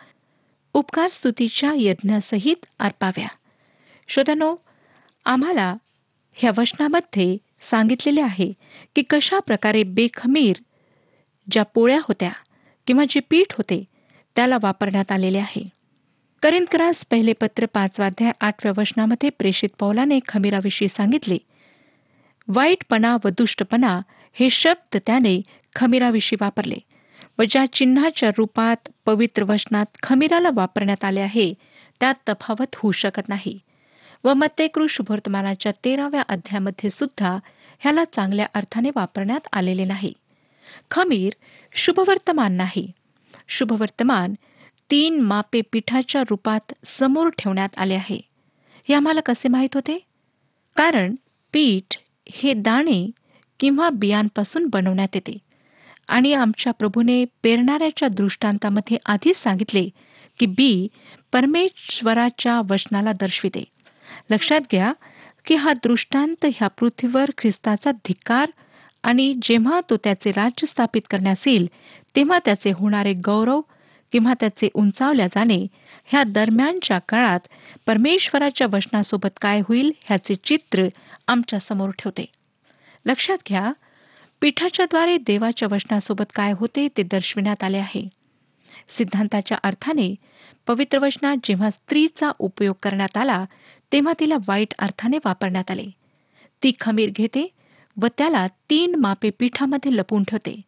उपकार 0.74 1.08
स्तुतीच्या 1.08 1.72
यज्ञासहित 1.76 2.66
अर्पाव्या 2.78 3.26
श्रोत्यानो 4.08 4.54
आम्हाला 5.24 5.74
ह्या 6.32 6.50
वचनामध्ये 6.58 7.36
सांगितलेले 7.60 8.20
आहे 8.20 8.52
की 8.96 9.02
कशा 9.10 9.38
प्रकारे 9.38 9.82
बेखमीर 9.82 10.62
ज्या 11.50 11.62
पोळ्या 11.62 11.98
होत्या 11.98 12.32
किंवा 12.86 13.04
जे 13.10 13.20
पीठ 13.20 13.52
होते 13.52 13.84
त्याला 14.36 14.58
वापरण्यात 14.62 15.12
आलेले 15.12 15.38
आहे. 15.38 15.81
करिंदकरास 16.42 17.06
पहिले 17.10 17.32
पत्र 17.32 17.66
पाचवाध्याय 17.66 18.32
आठव्या 18.40 18.72
वचनामध्ये 18.76 19.30
प्रेषित 19.30 19.68
पौलाने 19.78 20.18
खमीराविषयी 20.28 20.88
सांगितले. 20.88 21.38
वाईटपणा 22.48 23.16
व 23.24 23.28
दुष्टपणा 23.28 24.00
हे 24.32 24.50
शब्द 24.50 24.96
त्याने 25.06 25.42
खमीराविषयी 25.76 26.36
वापरले 26.40 26.76
व 27.38 27.42
ज्या 27.50 27.72
चिन्हाच्या 27.72 28.30
रूपात 28.38 28.88
पवित्र 29.06 29.42
वचनात 29.42 29.86
खमीराला 30.02 30.48
वापरण्यात 30.54 31.04
आले 31.04 31.20
आहे 31.20 31.54
त्यात 32.00 32.14
तफावत 32.28 32.74
होऊ 32.74 32.92
शकत 32.92 33.28
नाही. 33.28 33.58
व 34.24 34.34
मत्तेकृ 34.34 34.86
शुभवर्तमानाच्या 34.88 35.72
तेराव्या 35.84 36.22
अध्यायामध्ये 36.28 36.90
सुद्धा 36.90 37.38
ह्याला 37.78 38.04
चांगल्या 38.04 38.46
अर्थाने 38.54 38.90
वापरण्यात 38.96 39.48
आलेले 39.52 39.84
नाही. 39.84 40.12
खमीर 40.90 41.32
शुभवर्तमान 41.72 42.52
नाही. 42.52 42.92
शुभवर्तमान 43.48 44.34
तीन 44.92 45.20
मापे 45.20 45.60
पिठाच्या 45.72 46.22
रूपात 46.30 46.72
समोर 46.84 47.28
ठेवण्यात 47.28 47.68
आले 47.76 47.94
आहे. 47.94 48.20
हे 48.88 48.94
आम्हाला 48.94 49.20
कसे 49.20 49.48
माहीत 49.48 49.68
होते? 49.74 49.98
कारण 50.76 51.14
पीठ 51.52 51.96
हे 52.28 52.52
दाणे 52.52 53.10
किंवा 53.60 53.90
बियांपासून 53.90 54.66
बनवण्यात 54.66 55.08
येते. 55.14 55.38
आणि 56.08 56.32
आमच्या 56.32 56.72
प्रभूने 56.72 57.24
पेरणाऱ्याच्या 57.42 58.08
दृष्टांतामध्ये 58.08 58.96
आधीच 59.06 59.36
सांगितले 59.36 59.88
की 60.38 60.46
बी 60.46 60.88
परमेश्वराच्या 61.32 62.60
वचनाला 62.70 63.12
दर्शविते. 63.12 63.64
लक्षात 64.30 64.60
घ्या 64.60 64.92
की 65.46 65.54
हा 65.54 65.72
दृष्टांत 65.72 66.44
ह्या 66.44 66.68
पृथ्वीवर 66.68 67.30
ख्रिस्ताचा 67.38 67.92
धिक्कार 67.92 68.50
आणि 69.02 69.34
जेव्हा 69.42 69.80
तो 69.90 69.96
त्याचे 69.96 70.32
राज्य 70.32 70.66
स्थापित 70.66 71.02
करण्यास 71.10 71.48
येईल 71.48 71.68
तेव्हा 72.16 72.38
त्याचे 72.44 72.70
होणारे 72.70 73.12
गौरव 73.12 73.60
किंवा 74.12 74.34
त्याचे 74.40 74.68
उंचावल्या 74.74 75.26
जाणे 75.26 75.66
ह्या 76.04 76.22
दरम्यानच्या 76.22 76.98
काळात 77.08 77.40
परमेश्वराच्या 77.86 78.66
वचनासोबत 78.72 79.38
काय 79.40 79.60
होईल 79.60 79.92
ह्याचे 80.00 80.34
चित्र 80.34 80.86
आमच्यासमोर 81.28 81.90
ठेवते. 81.90 82.24
लक्षात 83.06 83.38
घ्या 83.48 83.72
पीठाच्याद्वारे 84.40 85.16
देवाच्या 85.16 85.68
वचनासोबत 85.70 86.32
काय 86.34 86.52
होते 86.52 86.88
ते 86.96 87.02
दर्शविण्यात 87.02 87.64
आले 87.64 87.78
आहे. 87.78 88.08
सिद्धांताच्या 88.88 89.58
अर्थाने 89.62 90.14
पवित्र 90.66 90.98
वचनात 90.98 91.36
जेव्हा 91.44 91.70
स्त्रीचा 91.70 92.30
उपयोग 92.38 92.74
करण्यात 92.82 93.16
आला 93.16 93.44
तेव्हा 93.92 94.12
तिला 94.20 94.36
वाईट 94.48 94.74
अर्थाने 94.78 95.18
वापरण्यात 95.24 95.70
आले. 95.70 95.86
ती 96.62 96.72
खमीर 96.80 97.10
घेते 97.12 97.48
व 98.00 98.06
त्याला 98.18 98.46
तीन 98.70 98.94
मापे 98.94 99.30
पीठामध्ये 99.30 99.96
लपून 99.96 100.22
ठेवते. 100.24 100.60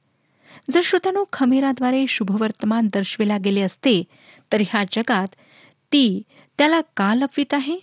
जर 0.71 0.81
श्रोत्यानो 0.85 1.25
खमीराद्वारे 1.33 2.07
शुभवर्तमान 2.09 2.88
दर्शविल्या 2.93 3.38
गेले 3.38 3.61
असते 3.61 4.05
तर 4.53 4.61
ह्या 4.61 4.85
जगात 4.93 5.35
ती 5.93 6.23
त्याला 6.59 6.81
का 6.97 7.14
लपवित 7.14 7.55
आहे? 7.55 7.79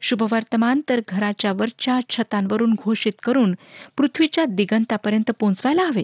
शुभवर्तमान 0.00 0.80
तर 0.88 1.00
घराच्या 1.08 1.52
वरच्या 1.52 2.00
छतांवरून 2.10 2.74
घोषित 2.74 3.12
करून 3.22 3.54
पृथ्वीच्या 3.96 4.44
दिगंतापर्यंत 4.44 5.30
पोहोचवायला 5.40 5.84
हवे. 5.84 6.02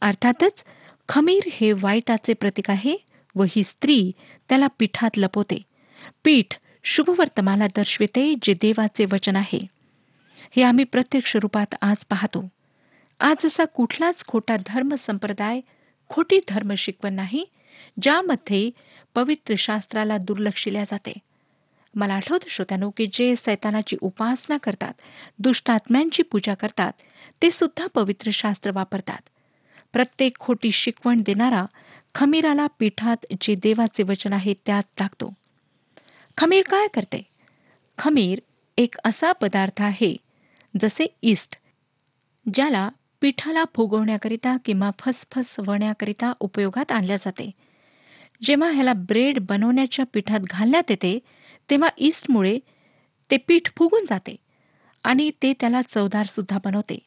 अर्थातच 0.00 0.64
खमीर 1.08 1.48
हे 1.52 1.72
वाईटाचे 1.72 2.32
प्रतीक 2.32 2.70
आहे 2.70 2.96
व 3.34 3.42
ही 3.42 3.64
स्त्री 3.64 4.12
त्याला 4.48 4.66
पीठात 4.78 5.10
लपवते. 5.16 5.62
पीठ 6.24 6.54
शुभवर्तमाला 6.84 7.66
दर्शविते 7.66 8.34
जे 8.42 8.54
देवाचे 8.54 9.04
वचन 9.12 9.36
आहे. 9.36 9.60
हे 10.56 10.62
आम्ही 10.62 10.84
प्रत्यक्ष 10.84 11.36
रूपात 11.36 11.74
आज 11.82 12.04
पाहतो. 12.04 12.48
आज 13.22 13.44
असा 13.46 13.64
कुठलाच 13.64 14.24
खोटा 14.28 14.56
धर्म 14.66 14.94
संप्रदाय 14.94 15.60
खोटी 16.08 16.38
धर्म 16.48 16.74
शिकवण 16.74 17.14
नाही 17.14 17.44
ज्यामध्ये 18.02 18.70
पवित्र 19.14 19.54
शास्त्राला 19.58 20.16
दुर्लक्षिल्या 20.18 20.84
जाते. 20.84 21.12
मला 21.94 22.14
आठवतं 22.14 22.48
श्रोत्यानो 22.48 22.90
की 22.90 23.06
जे 23.12 23.34
सैतानाची 23.36 23.96
उपासना 24.00 24.56
करतात 24.56 24.92
दुष्टात्म्यांची 25.38 26.22
पूजा 26.22 26.54
करतात 26.54 26.92
ते 27.42 27.50
सुद्धा 27.50 27.86
पवित्र 27.94 28.30
शास्त्र 28.30 28.70
वापरतात. 28.74 29.20
प्रत्येक 29.92 30.38
खोटी 30.38 30.72
शिकवण 30.72 31.22
देणारा 31.26 31.64
खमीराला 32.14 32.66
पीठात 32.78 33.26
जे 33.40 33.54
देवाचे 33.54 34.02
वचन 34.02 34.32
आहे 34.32 34.54
त्यात 34.66 34.82
टाकतो. 34.98 35.32
खमीर 36.38 36.62
काय 36.70 36.88
करते? 36.94 37.22
खमीर 37.98 38.40
एक 38.78 38.94
असा 39.04 39.32
पदार्थ 39.32 39.82
आहे 39.82 40.16
जसे 40.80 41.06
ईस्ट 41.22 41.56
ज्याला 42.54 42.88
पिठाला 43.22 43.64
फुगवण्याकरिता 43.74 44.56
किंवा 44.64 44.90
फसफसवण्याकरिता 44.98 46.32
उपयोगात 46.40 46.92
आणल्या 46.92 47.16
जाते. 47.16 47.50
जेव्हा 48.42 48.70
ह्याला 48.70 48.92
ब्रेड 48.92 49.38
बनवण्याच्या 49.40 50.04
पिठात 50.12 50.40
घालण्यात 50.40 50.90
येते 50.90 51.18
तेव्हा 51.70 51.88
ईस्टमुळे 51.98 52.58
ते 53.30 53.36
पीठ 53.36 53.70
फुगून 53.76 54.04
जाते 54.08 54.36
आणि 55.04 55.30
ते 55.42 55.52
त्याला 55.60 55.80
चवदारसुद्धा 55.82 56.58
बनवते. 56.64 56.98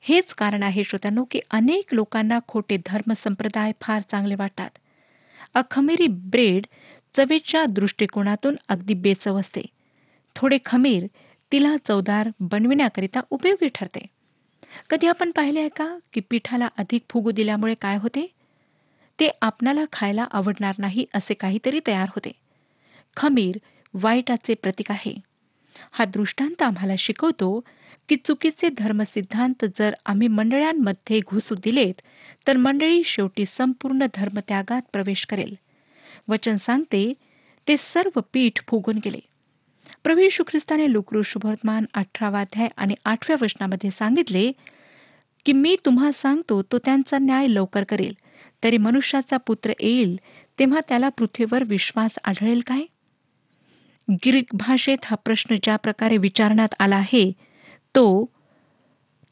हेच 0.00 0.34
कारण 0.34 0.62
आहे 0.62 0.84
श्रोत्यांनो 0.84 1.24
की 1.24 1.40
अनेक 1.50 1.94
लोकांना 1.94 2.38
खोटे 2.48 2.76
धर्मसंप्रदाय 2.86 3.72
फार 3.80 4.02
चांगले 4.10 4.34
वाटतात. 4.34 4.70
अखमिरी 5.54 6.06
ब्रेड 6.06 6.66
चवेच्या 7.16 7.64
दृष्टिकोनातून 7.64 8.56
अगदी 8.68 8.94
बेचव 8.94 9.40
असते. 9.40 9.62
थोडे 10.36 10.58
खमीर 10.64 11.06
तिला 11.52 11.76
चवदार 11.84 12.28
बनविण्याकरिता 12.40 13.20
उपयोगी 13.30 13.68
ठरते. 13.74 14.06
कधी 14.90 15.06
आपण 15.06 15.30
पाहिले 15.30 15.60
आहे 15.60 15.68
का 15.68 15.98
की 16.12 16.20
पिठाला 16.20 16.68
अधिक 16.78 17.02
फुगू 17.10 17.30
दिल्यामुळे 17.30 17.74
काय 17.74 17.96
होते? 17.96 18.26
ते 19.20 19.30
आपणाला 19.42 19.84
खायला 19.92 20.26
आवडणार 20.30 20.74
नाही 20.78 21.06
असे 21.14 21.34
काहीतरी 21.34 21.80
तयार 21.86 22.08
होते. 22.08 22.32
खमीर 23.16 23.58
वाईटाचे 23.94 24.54
प्रतीक 24.54 24.90
आहे. 24.90 25.14
हा 25.92 26.04
दृष्टांत 26.04 26.62
आम्हाला 26.62 26.94
शिकवतो 26.98 27.60
की 28.08 28.16
चुकीचे 28.16 28.68
धर्मसिद्धांत 28.68 29.64
जर 29.78 29.94
आम्ही 30.06 30.28
मंडळांमध्ये 30.28 31.20
घुसू 31.20 31.54
दिलेत 31.54 31.94
तर 32.46 32.56
मंडळी 32.56 33.02
शेवटी 33.04 33.46
संपूर्ण 33.46 34.06
धर्मत्यागात 34.14 34.82
प्रवेश 34.92 35.26
करेल. 35.26 35.54
वचन 36.28 36.54
सांगते 36.54 37.12
ते 37.68 37.76
सर्व 37.76 38.20
पीठ 38.32 38.60
फुगून 38.68 38.98
गेले. 39.04 39.20
प्रभू 40.06 40.20
येशू 40.20 40.44
ख्रिस्ताने 40.46 40.92
लुकरू 40.92 41.22
शुभवर्तमान 41.22 41.84
अठरावा 41.94 42.40
अध्याय 42.40 42.68
आणि 42.76 42.94
आठव्या 43.04 43.36
वचनामध्ये 43.40 43.90
सांगितले 43.90 44.52
की 45.46 45.52
मी 45.52 45.74
तुम्हा 45.84 46.10
सांगतो 46.12 46.60
तो 46.62 46.78
त्यांचा 46.78 47.18
न्याय 47.18 47.46
लवकर 47.48 47.84
करेल. 47.84 48.12
तरी 48.64 48.76
मनुष्याचा 48.76 49.36
पुत्र 49.36 49.72
येईल 49.80 50.16
तेव्हा 50.58 50.80
त्याला 50.88 51.08
पृथ्वीवर 51.08 51.64
विश्वास 51.64 52.18
आढळेल 52.24 52.60
काय? 52.66 52.82
ग्रीक 54.26 54.54
भाषेत 54.54 54.98
हा 55.04 55.16
प्रश्न 55.16 55.56
ज्या 55.62 55.76
प्रकारे 55.76 56.16
विचारण्यात 56.16 56.74
आला 56.78 56.96
आहे 56.96 57.30
तो 57.94 58.06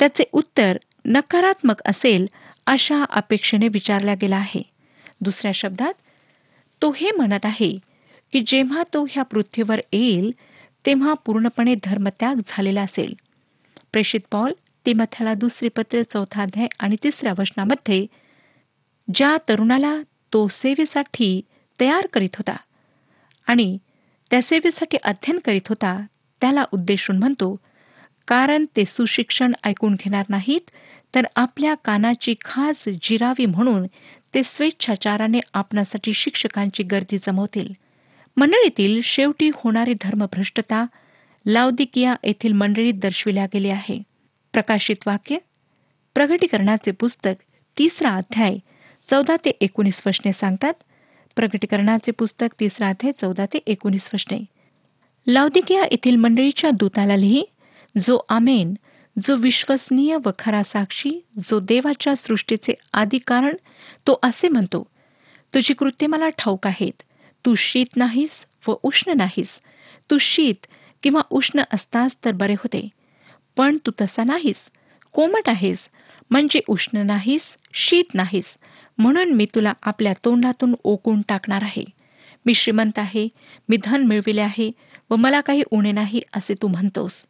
त्याचे 0.01 0.25
उत्तर 0.33 0.79
नकारात्मक 1.05 1.83
असेल 1.85 2.27
अशा 2.67 3.03
अपेक्षेने 3.05 3.69
विचारला 3.69 4.15
गेला 4.15 4.37
आहे. 4.37 4.63
दुसऱ्या 5.21 5.53
शब्दात 5.53 5.95
तो 6.83 6.91
हे 6.91 7.11
म्हणत 7.11 7.47
आहे 7.47 7.79
की 8.33 8.41
जेव्हा 8.47 8.83
तो 8.95 9.05
ह्या 9.11 9.23
पृथ्वीवर 9.23 9.81
येईल 9.93 10.33
तेव्हा 10.87 11.15
पूर्णपणे 11.15 11.75
धर्मत्याग 11.85 12.41
झालेला 12.47 12.83
असेल. 12.83 13.15
प्रेषित 13.93 14.21
पॉल 14.31 14.53
तिमथ्याला 14.87 15.35
दुसरे 15.35 15.69
पत्र 15.69 16.03
चौथा 16.03 16.43
अध्याय 16.43 16.67
आणि 16.81 16.97
तिसऱ्या 17.03 17.33
वचनामध्ये 17.39 18.07
ज्या 19.15 19.37
तरुणाला 19.49 19.97
तो 20.33 20.49
सेवेसाठी 20.49 21.41
तयार 21.81 22.07
करीत 22.07 22.37
होता 22.37 22.57
आणि 23.47 23.79
त्या 24.31 24.43
सेवेसाठी 24.43 24.97
अध्ययन 24.97 25.39
करीत 25.45 25.69
होता 25.69 26.01
त्याला 26.41 26.65
उद्देशून 26.73 27.19
म्हणतो 27.19 27.57
कारण 28.29 28.65
ते 28.77 28.85
सुशिक्षण 28.85 29.53
ऐकून 29.65 29.95
घेणार 29.95 30.25
नाहीत 30.29 30.71
तर 31.15 31.27
आपल्या 31.37 31.75
कानाची 31.75 32.35
खास 32.45 32.89
जिरावी 33.03 33.47
म्हणून 33.47 33.87
ते 34.35 34.43
स्वेच्छाचाराने 34.43 35.41
आपणासाठी 35.55 36.13
शिक्षकांची 36.13 36.83
गर्दी 36.83 37.19
जमवतील. 37.23 37.73
मंडळीतील 38.37 39.01
शेवटी 39.05 39.51
होणारी 39.55 39.95
धर्मभ्रष्टता 39.95 40.85
लावदिकिया 41.47 42.15
येथील 42.25 42.53
मंडळीत 42.53 42.95
दर्शविल्या 42.95 43.47
गेले 43.55 43.69
आहे. 43.69 44.03
प्रकाशित 44.53 44.97
वाक्य 45.07 45.39
प्रगटीकरणाचे 46.15 46.91
पुस्तक 46.91 47.43
तिसरा 47.79 48.11
अध्याय 48.17 48.57
चौदा 49.09 49.37
ते 49.45 49.51
एकोणीस 49.61 50.03
वचने 50.07 50.33
सांगतात. 50.33 50.73
प्रगटीकरणाचे 51.37 52.13
पुस्तक 52.13 52.55
तिसरा 52.61 52.89
अध्याय 52.89 53.13
चौदा 53.13 53.45
ते 53.53 53.59
एकोणीस 53.67 54.09
वशने 54.15 54.39
लावदिकिया 55.27 55.85
येथील 55.85 56.17
मंडळीच्या 56.17 56.71
दूताला 56.71 57.17
लिही 57.17 57.45
जो 58.01 58.19
आमेन 58.29 58.75
जो 59.17 59.37
विश्वसनीय 59.37 60.17
व 60.25 60.31
खरा 60.39 60.63
साक्षी 60.63 61.11
जो 61.49 61.59
देवाच्या 61.61 62.17
सृष्टीचे 62.17 62.75
आदी 62.93 63.19
कारण 63.19 63.57
तो 64.07 64.19
असे 64.23 64.49
म्हणतो 64.49 64.83
तुझी 65.55 65.75
कृत्य 65.75 66.07
मला 66.07 66.29
ठाऊक 66.29 66.67
आहेत. 66.67 67.03
तू 67.47 67.55
शीत 67.55 67.97
नाहीस 67.97 68.47
व 68.69 68.75
उष्ण 68.83 69.13
नाहीस. 69.17 69.61
तू 70.11 70.19
शीत 70.19 70.67
किंवा 71.03 71.21
उष्ण 71.31 71.63
असतास 71.73 72.25
तर 72.25 72.33
बरे 72.33 72.53
होते. 72.53 72.89
पण 73.57 73.77
तू 73.87 73.91
तसा 74.01 74.25
नाहीस. 74.25 74.71
कोमट 75.13 75.49
आहेस. 75.49 75.91
म्हणजे 76.31 76.61
उष्ण 76.69 76.99
नाहीस 76.99 77.57
शीत 77.73 78.15
नाहीस. 78.15 78.59
म्हणून 78.99 79.33
मी 79.33 79.47
तुला 79.55 79.73
आपल्या 79.83 80.13
तोंडातून 80.25 80.75
ओकून 80.85 81.23
टाकणार 81.29 81.63
आहे. 81.63 81.85
मी 82.47 82.55
श्रीमंत 82.55 82.99
आहे. 82.99 83.29
मी 83.69 83.77
धन 83.85 84.07
मिळविले 84.07 84.41
आहे 84.41 84.71
व 85.11 85.17
मला 85.17 85.41
काही 85.41 85.63
उणे 85.71 85.93
नाही 85.93 86.23
असे 86.33 86.55
तू 86.55 86.69
म्हणतोस. 86.69 87.27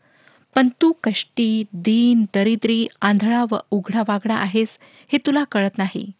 पण 0.54 0.68
तू 0.82 0.92
कष्टी 1.04 1.64
दीन 1.72 2.24
दरिद्री 2.34 2.86
आंधळा 3.02 3.44
व 3.50 3.58
उघडा 3.70 4.02
वागडा 4.08 4.34
आहेस 4.34 4.78
हे 5.12 5.18
तुला 5.26 5.44
कळत 5.44 5.78
नाही. 5.78 6.12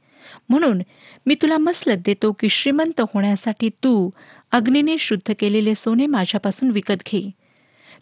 म्हणून 0.49 0.83
मी 1.27 1.35
तुला 1.35 1.59
मसलत 1.59 1.97
देतो 2.05 2.33
की 2.33 2.49
श्रीमंत 2.49 3.01
होण्यासाठी 3.01 3.69
तू 3.69 4.11
अग्नीने 4.53 4.99
शुद्ध 4.99 5.33
केलेले 5.39 5.75
सोने 5.75 6.07
माझ्यापासून 6.07 6.71
विकत 6.71 6.95
घे. 6.95 7.31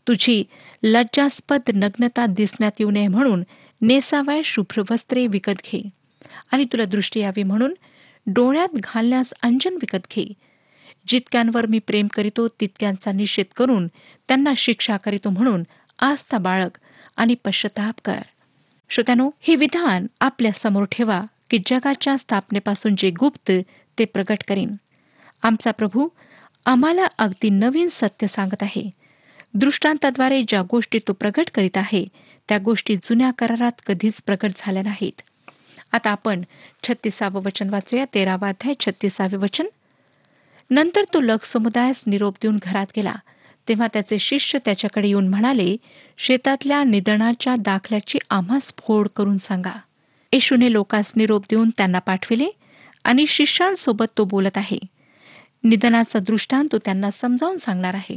तुझी 0.08 0.44
लज्जास्पद 0.82 1.60
नग्नता 1.74 2.26
दिसण्यात 2.26 2.72
येऊ 2.78 2.90
नये 2.90 3.06
म्हणून 3.06 3.44
नेसावाय 3.80 4.42
शुभ्र 4.44 4.82
वस्त्रे 4.90 5.26
विकत 5.26 5.52
घे. 5.52 5.90
आणि 6.50 6.64
तुला 6.64 6.84
दृष्टी 6.84 7.20
यावी 7.20 7.42
म्हणून 7.42 7.74
डोळ्यात 8.26 8.68
घालण्यास 8.74 9.34
अंजन 9.42 9.74
विकत 9.74 9.98
घे. 9.98 10.32
जितक्यांवर 11.08 11.66
मी 11.66 11.78
प्रेम 11.78 12.06
करीतो 12.06 12.48
तितक्यांचा 12.48 13.12
निषेध 13.12 13.46
करून 13.56 13.86
त्यांना 14.28 14.52
शिक्षा 14.56 14.96
करीतो 14.96 15.30
म्हणून 15.30 15.62
आस्था 15.98 16.38
बाळग 16.38 16.68
आणि 17.16 17.34
पश्चाताप 17.44 17.94
कर. 18.04 18.18
श्रोत्यानो 18.90 19.30
हे 19.40 19.56
विधान 19.56 20.06
आपल्यासमोर 20.20 20.84
ठेवा. 20.84 21.22
की 21.52 21.58
जगाच्या 21.66 22.18
स्थापनेपासून 22.18 22.94
जे 22.98 23.10
गुप्त 23.10 23.52
ते 23.98 24.04
प्रगट 24.04 24.44
करीन. 24.48 24.74
आमचा 25.42 25.70
प्रभू 25.70 26.08
आम्हाला 26.66 27.06
अगदी 27.18 27.50
नवीन 27.50 27.88
सत्य 27.90 28.26
सांगत 28.26 28.62
आहे. 28.62 28.90
दृष्टांताद्वारे 29.54 30.42
ज्या 30.48 30.62
गोष्टी 30.62 30.98
तो 30.98 31.12
प्रगट 31.12 31.50
करीत 31.54 31.76
आहे 31.76 32.06
त्या 32.48 32.58
गोष्टी 32.58 32.96
जुन्या 32.96 33.30
करारात 33.38 33.72
कधीच 33.86 34.22
प्रगट 34.26 34.50
झाल्या 34.56 34.82
नाहीत. 34.82 35.20
आता 35.92 36.10
आपण 36.10 36.42
छत्तीसावं 36.82 37.42
वचन 37.42 37.70
वाचूया 37.70 38.04
तेरावा 38.14 38.48
अध्याय 38.48 38.74
छत्तीसावे 38.80 39.36
वचन. 39.36 39.66
नंतर 40.70 41.04
तो 41.14 41.20
लग 41.20 41.36
समुदायास 41.44 42.04
निरोप 42.06 42.34
देऊन 42.42 42.58
घरात 42.62 42.86
गेला. 42.96 43.14
तेव्हा 43.68 43.86
त्याचे 43.86 44.18
शिष्य 44.18 44.58
त्याच्याकडे 44.64 45.08
येऊन 45.08 45.28
म्हणाले 45.28 45.76
शेतातल्या 46.18 46.84
निधनाच्या 46.84 47.56
दाखल्याची 47.58 48.18
आम्हास 48.30 48.72
फोड 48.78 49.08
करून 49.16 49.38
सांगा. 49.38 49.72
येशूने 50.32 50.72
लोकांस 50.72 51.12
निरोप 51.16 51.44
देऊन 51.50 51.70
त्यांना 51.70 51.98
पाठविले 51.98 52.48
आणि 53.04 53.26
शिष्यांसोबत 53.26 54.04
तो 54.18 54.24
बोलत 54.24 54.58
आहे. 54.58 54.78
निधनाचा 55.64 56.18
दृष्टांत 56.18 56.68
तो 56.72 56.78
त्यांना 56.78 57.10
समजावून 57.10 57.56
सांगणार 57.56 57.94
आहे. 57.94 58.16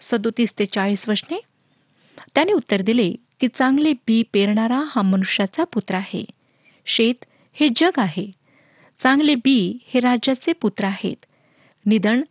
सदोतीस 0.00 0.54
ते 0.58 0.66
चाळीस 0.66 1.08
वशने 1.08 1.40
त्याने 2.34 2.52
उत्तर 2.52 2.82
दिले 2.82 3.12
की 3.40 3.48
चांगले 3.54 3.92
बी 3.92 4.22
पेरणारा 4.32 4.84
हा 4.86 5.02
मनुष्याचा 5.02 5.64
पुत्र 5.64 5.94
आहे. 5.94 6.24
शेत 6.86 7.24
हे 7.52 7.68
जग 7.76 7.90
आहे. 7.96 8.30
चांगले 9.00 9.34
बी 9.34 9.78
हे 9.86 10.00
राज्याचे 10.00 10.52
पुत्र 10.52 10.84
आहेत. 10.84 11.26
निधन 11.86 12.22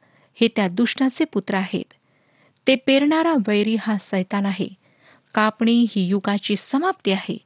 हे 0.42 0.48
त्या 0.48 0.68
दुष्टाचे 0.68 1.26
पुत्र 1.26 1.54
आहेत. 1.54 1.94
ते 2.68 2.76
पेरणारा 2.76 3.34
वैरी 3.48 3.76
हा 3.80 3.98
सैतान 3.98 4.46
आहे. 4.46 4.68
कापणी 5.34 5.86
ही 5.90 6.08
युगाची 6.08 6.56
समाप्ती 6.58 7.12
आहे. 7.12 7.38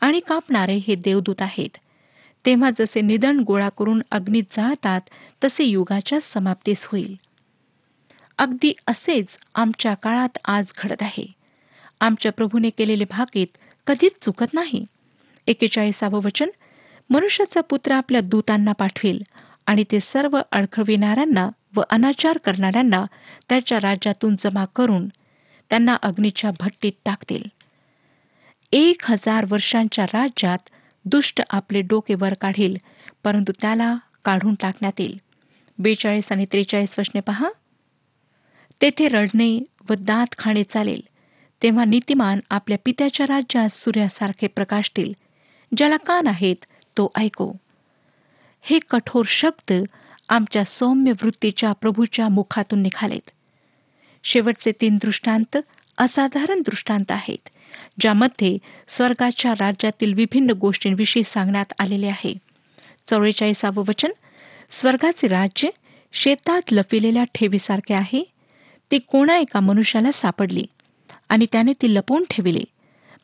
आणि 0.00 0.20
कापणारे 0.20 0.74
हे 0.74 0.94
देवदूत 0.94 1.42
आहेत. 1.42 1.78
तेव्हा 2.46 2.70
जसे 2.76 3.00
निधन 3.00 3.40
गोळा 3.40 3.68
करून 3.68 4.02
अग्नीत 4.10 4.44
जाळतात 4.50 5.00
तसे 5.44 5.64
युगाच्या 5.64 6.20
समाप्तीस 6.20 6.86
होईल. 6.86 7.14
अगदी 8.38 8.72
असेच 8.86 9.38
आमच्या 9.54 9.94
काळात 9.94 10.38
आज 10.44 10.72
घडत 10.78 11.02
आहे. 11.02 11.26
आमच्या 12.00 12.32
प्रभूने 12.32 12.70
केलेले 12.70 13.04
भाकीत 13.04 13.46
कधीच 13.86 14.12
चुकत 14.22 14.54
नाही. 14.54 14.84
एकेचाळीसावं 15.46 16.20
वचन 16.24 16.50
मनुष्याचा 17.10 17.60
पुत्र 17.60 17.92
आपल्या 17.92 18.20
दूतांना 18.20 18.72
पाठवेल 18.72 19.22
आणि 19.66 19.84
ते 19.90 20.00
सर्व 20.00 20.40
अडखविणाऱ्यांना 20.52 21.48
व 21.76 21.82
अनाचार 21.90 22.38
करणाऱ्यांना 22.38 23.04
त्याच्या 23.48 23.78
राज्यातून 23.82 24.36
जमा 24.38 24.64
करून 24.64 25.08
त्यांना 25.70 25.94
अग्नीच्या 25.94 26.50
भट्टीत 26.60 26.92
टाकतील. 27.04 27.42
एक 28.72 29.00
हजार 29.04 29.46
वर्षांच्या 29.48 30.04
राज्यात 30.04 30.58
दुष्ट 31.04 31.42
आपले 31.50 31.80
डोके 31.80 32.14
वर 32.14 32.34
काढील 32.34 32.76
परंतु 33.24 33.52
त्याला 33.60 33.96
काढून 34.24 34.54
टाकण्यात 34.54 35.00
येईल. 35.00 35.20
बेचाळीस 35.78 36.32
आणि 36.32 36.46
त्रेचाळीस 36.52 36.98
वचने 36.98 37.20
पहा. 37.20 37.48
तेथे 38.80 39.08
रडणे 39.08 39.60
व 39.90 39.94
दात 40.00 40.34
खाणे 40.38 40.62
चालेल 40.62 41.00
तेव्हा 41.62 41.84
नीतिमान 41.84 42.40
आपल्या 42.50 42.78
पित्याच्या 42.84 43.26
राज्यात 43.26 43.68
सूर्यासारखे 43.68 44.46
प्रकाशतील 44.46 45.12
ज्याला 45.76 45.96
कान 45.96 46.26
आहेत 46.26 46.64
तो 46.96 47.10
ऐको. 47.16 47.52
हे 48.60 48.78
कठोर 48.90 49.24
शब्द 49.28 49.72
आमच्या 50.28 50.64
सौम्य 50.64 51.12
वृत्तीच्या 51.12 51.72
प्रभूच्या 51.72 52.28
मुखातून 52.28 52.82
निघालेत. 52.82 53.30
शेवटचे 54.24 54.72
तीन 54.80 54.96
दृष्टांत 54.96 55.56
असाधारण 55.98 56.60
दृष्टांत 56.60 57.12
आहेत. 57.12 57.48
ज्यामध्ये 58.00 58.58
स्वर्गाच्या 58.88 59.52
राज्यातील 59.52 60.14
विभिन्न 60.14 60.50
गोष्टींविषयी 60.50 61.22
सांगण्यात 61.22 61.72
आलेले 61.78 62.06
आहे. 62.06 62.34
चौवेचाळीसावं 63.06 63.84
वचन 63.88 64.10
स्वर्गाचे 64.70 65.28
राज्य 65.28 65.68
शेतात 66.12 66.62
लपिलेल्या 66.72 67.24
ठेवीसारखे 67.24 67.94
आहे. 67.94 68.24
ती 68.90 68.98
कोणा 68.98 69.36
एका 69.36 69.60
मनुष्याला 69.60 70.12
सापडली 70.12 70.64
आणि 71.28 71.46
त्याने 71.52 71.72
ती 71.72 71.94
लपवून 71.94 72.24
ठेवली. 72.30 72.64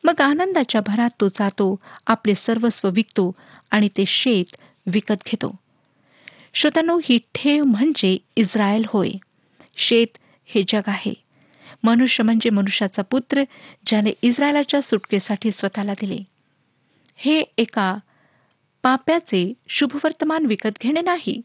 मग 0.03 0.21
आनंदाच्या 0.21 0.81
भरात 0.81 1.09
तो 1.21 1.27
जातो 1.27 1.79
आपले 2.07 2.35
सर्वस्व 2.35 2.89
विकतो 2.89 3.31
आणि 3.71 3.89
ते 3.97 4.05
शेत 4.05 4.55
विकत 4.85 5.23
घेतो. 5.25 5.55
श्रोतांनो 6.53 6.99
ही 7.03 7.19
ठेव 7.35 7.63
म्हणजे 7.63 8.17
इस्रायल 8.35 8.83
होय. 8.87 9.09
शेत 9.77 10.17
हे 10.45 10.63
जग 10.67 10.81
आहे. 10.87 11.22
मनुष्य 11.83 12.23
म्हणजे 12.23 12.49
मनुष्याचा 12.49 13.01
पुत्र 13.01 13.43
ज्याने 13.87 14.11
इस्रायलाच्या 14.21 14.81
सुटकेसाठी 14.81 15.51
स्वतःला 15.51 15.93
दिले. 15.93 16.17
हे 17.15 17.39
एका 17.57 17.97
पाप्याचे 18.83 19.53
शुभवर्तमान 19.67 20.45
विकत 20.45 20.69
घेणे 20.81 21.01
नाही 21.01 21.41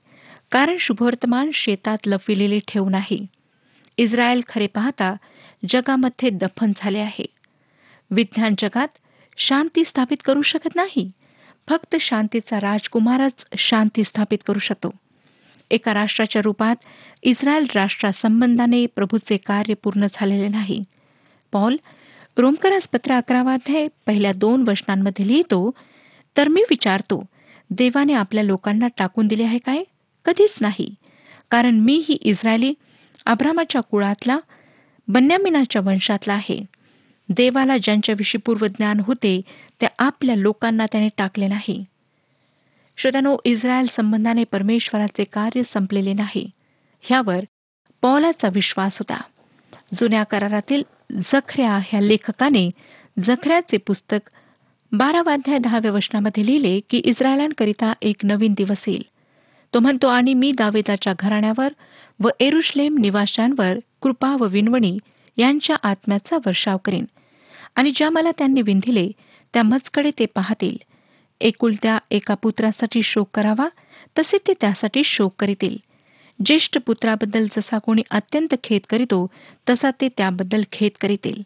कारण 0.51 0.77
शुभवर्तमान 0.81 1.51
शेतात 1.55 1.99
लपविलेले 2.07 2.59
ठेवू 2.69 2.91
नाही. 2.91 3.27
इस्रायल 3.97 4.41
खरे 4.49 4.67
पाहता 4.67 5.15
जगामध्ये 5.69 6.31
दफन 6.31 6.73
झाले 6.77 6.99
आहे. 6.99 7.27
विज्ञान 8.11 8.55
जगात 8.59 8.89
शांती 9.37 9.85
स्थापित 9.85 10.17
करू 10.25 10.43
शकत 10.43 10.77
नाही. 10.77 11.11
फक्त 11.69 11.97
शांतीचा 12.01 12.61
राजकुमारच 12.61 13.47
शांती 13.59 14.05
स्थापित 14.05 14.39
करू 14.47 14.59
शकतो. 14.59 14.91
एका 15.71 15.95
राष्ट्राच्या 15.95 16.43
रूपात 16.43 16.77
इस्रायल 17.23 17.67
राष्ट्रासंबंधाने 17.75 18.87
प्रभूचे 18.87 19.37
कार्य 19.37 19.75
पूर्ण 19.75 20.07
झालेले 20.13 20.49
नाही. 20.49 20.85
पॉल 21.53 21.77
रोमकरास 22.39 22.89
पत्र 22.89 23.13
अकरावाध्याय 23.13 23.89
पहिल्या 24.07 24.33
दोन 24.33 24.65
वचनांमध्ये 24.69 25.27
लिहितो 25.27 25.71
तर 26.37 26.49
मी 26.49 26.63
विचारतो 26.71 27.25
देवाने 27.71 28.13
आपल्या 28.13 28.43
लोकांना 28.43 28.89
टाकून 28.99 29.27
दिले 29.27 29.45
आहे 29.45 29.59
काय? 29.59 29.83
कधीच 30.25 30.59
नाही. 30.61 30.95
कारण 31.51 31.75
मी 31.75 32.05
ही 32.09 32.15
इस्रायली 32.15 32.75
अब्रामाच्या 33.27 33.81
कुळातला 33.81 34.39
बन्यामिनाच्या 35.09 35.83
वंशातला 35.83 36.33
आहे. 36.33 36.65
देवाला 37.29 37.77
ज्यांच्याविषयी 37.77 38.39
पूर्वज्ञान 38.39 39.01
होते 39.01 39.41
त्या 39.81 39.89
आपल्या 39.99 40.37
लोकांना 40.37 40.87
त्याने 40.93 41.09
टाकले 41.19 41.49
नाही. 41.49 41.85
श्रोत्यानो 42.99 43.37
इस्रायल 43.45 43.87
संबंधाने 43.87 44.45
परमेश्वराचे 44.45 45.25
कार्य 45.25 45.63
संपलेले 45.63 46.13
नाही. 46.13 46.51
ह्यावर 47.01 47.45
पौलाचा 48.03 48.49
विश्वास 48.53 48.99
होता. 48.99 49.21
जुन्या 49.95 50.25
करारातील 50.25 50.83
जखऱ्या 51.13 51.79
ह्या 51.83 52.01
लेखकाने 52.01 52.71
जखऱ्याचे 53.25 53.77
पुस्तक 53.77 54.31
बारावाध्याय 54.93 55.59
दहाव्या 55.59 55.93
वचनामध्ये 55.93 56.47
लिहिले 56.47 56.81
की 56.81 56.99
इस्रायलांकरिता 56.99 57.93
एक 58.03 58.17
नवीन 58.23 58.55
दिवस 58.57 58.89
येईल. 58.89 59.03
तो 59.75 59.79
म्हणतो 59.79 60.07
आणि 60.07 60.35
मी 60.35 60.53
दावेदाच्या 60.53 61.15
घराण्यावर 61.19 61.69
व 62.21 62.29
एरुश्लेम 62.41 62.99
निवाशांवर 62.99 63.79
कृपा 64.03 64.37
व 64.41 64.45
विनवणी 64.45 64.99
यांच्या 65.37 65.77
आत्म्याचा 65.83 66.37
वर्षाव 66.37 66.77
करेन. 66.77 67.05
आणि 67.77 67.93
ज्या 67.97 68.11
मला 68.11 68.31
त्यांनी 68.39 68.63
विंधिले 68.63 69.09
त्या 69.55 69.63
मजकडे 69.63 70.11
ते 70.19 70.27
पाहतील. 70.27 70.77
एकुलत्या 71.41 71.99
एका 72.11 72.35
पुत्रासाठी 72.35 73.03
शोक 73.03 73.29
करावा 73.35 73.69
तसे 74.19 74.39
ते 74.47 74.55
त्यासाठी 74.61 75.05
शोक 75.05 75.35
करीतील. 75.39 75.77
ज्येष्ठ 76.47 76.79
पुत्राबद्दल 76.87 77.47
जसा 77.51 77.79
कोणी 77.79 78.03
अत्यंत 78.11 78.55
खेद 78.65 78.81
करीतो 78.89 79.27
तसा 79.69 79.91
ते 80.01 80.09
त्याबद्दल 80.09 80.63
खेद 80.73 80.93
करीतील. 81.01 81.43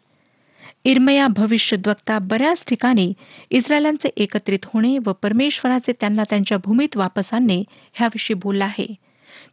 इर्मया 0.83 1.27
भविष्यद्वक्ता 1.27 2.19
बऱ्याच 2.19 2.65
ठिकाणी 2.65 3.13
इस्रायलांचे 3.49 4.09
एकत्रित 4.17 4.59
होणे 4.65 4.97
व 4.97 5.11
परमेश्वराचे 5.13 5.93
त्यांना 5.99 6.23
त्यांच्या 6.29 6.57
भूमीत 6.57 6.97
वापस 6.97 7.33
आणणे 7.33 7.63
ह्याविषयी 7.93 8.33
बोलला 8.33 8.65
आहे. 8.65 8.95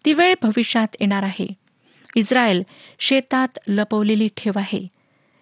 ती 0.05 0.12
वेळ 0.12 0.35
भविष्यात 0.42 0.88
येणार 1.00 1.22
आहे. 1.22 1.46
इस्रायल 2.16 2.62
शेतात 2.98 3.59
लपवलेली 3.68 4.29
ठेव 4.37 4.53
आहे. 4.57 4.87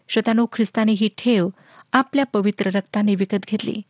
श्रोतानो 0.08 0.46
ख्रिस्ताने 0.52 0.92
ही 0.92 1.08
ठेव 1.18 1.48
आपल्या 1.92 2.24
पवित्र 2.24 2.70
रक्ताने 2.70 3.14
विकत 3.14 3.46
घेतली. 3.50 3.82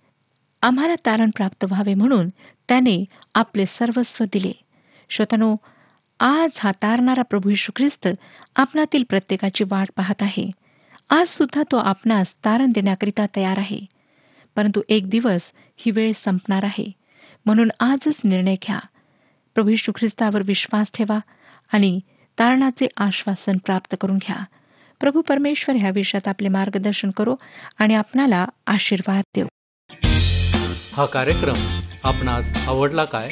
आम्हाला 0.63 0.95
तारण 1.07 1.31
प्राप्त 1.37 1.65
व्हावे 1.65 1.95
म्हणून 1.95 2.29
त्याने 2.69 3.05
आपले 3.35 3.67
सर्वस्व 3.67 4.25
दिले. 4.25 4.53
श्रोतनो 5.11 5.57
आज 6.21 6.61
हा 6.61 6.73
तारणारा 6.73 7.23
प्रभू 7.23 7.51
यशू 7.51 7.73
ख्रिस्त 7.77 8.09
आपणातील 8.57 9.05
प्रत्येकाची 9.09 9.65
वाट 9.65 9.89
पाहत 9.97 10.23
आहे. 10.23 10.51
आज 11.11 11.27
सुद्धा 11.29 11.63
तो 11.63 11.77
आपणास 11.77 12.45
तारण 12.45 12.71
देण्याकरिता 12.71 13.27
तयार 13.37 13.59
आहे. 13.59 13.81
परंतु 14.57 14.81
एक 14.89 15.11
दिवस 15.11 15.53
ही 15.77 15.91
वेळ 15.91 16.13
संपणार 16.15 16.65
आहे. 16.65 16.93
म्हणून 17.47 17.71
आजच 17.81 18.21
निर्णय 18.25 18.55
घ्या. 18.55 18.79
प्रभू 19.55 19.69
यशू 19.69 19.93
ख्रिस्तावर 19.93 20.43
विश्वास 20.43 20.91
ठेवा 20.95 21.19
आणि 21.73 22.01
तारणाचे 22.39 22.87
आश्वासन 22.97 23.57
प्राप्त 23.57 23.97
करून 24.01 24.17
घ्या. 24.17 24.45
प्रभू 25.01 25.21
परमेश्वर 25.21 25.77
ह्या 25.77 25.91
विषयात 25.95 26.29
आपले 26.29 26.49
मार्गदर्शन 26.49 27.11
करो 27.11 27.37
आणि 27.79 27.95
आपणाला 27.95 28.47
आशीर्वाद 28.67 29.23
देऊ 29.35 29.47
हा 30.99 31.05
कार्यक्रम 31.05 31.81
आपणास 32.05 32.69
आवडला 32.69 33.05
काय? 33.05 33.29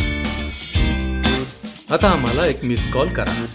आता 1.91 2.11
आम्हाला 2.11 2.47
एक 2.47 2.65
मिस 2.65 2.93
कॉल 2.93 3.09
करा. 3.09 3.47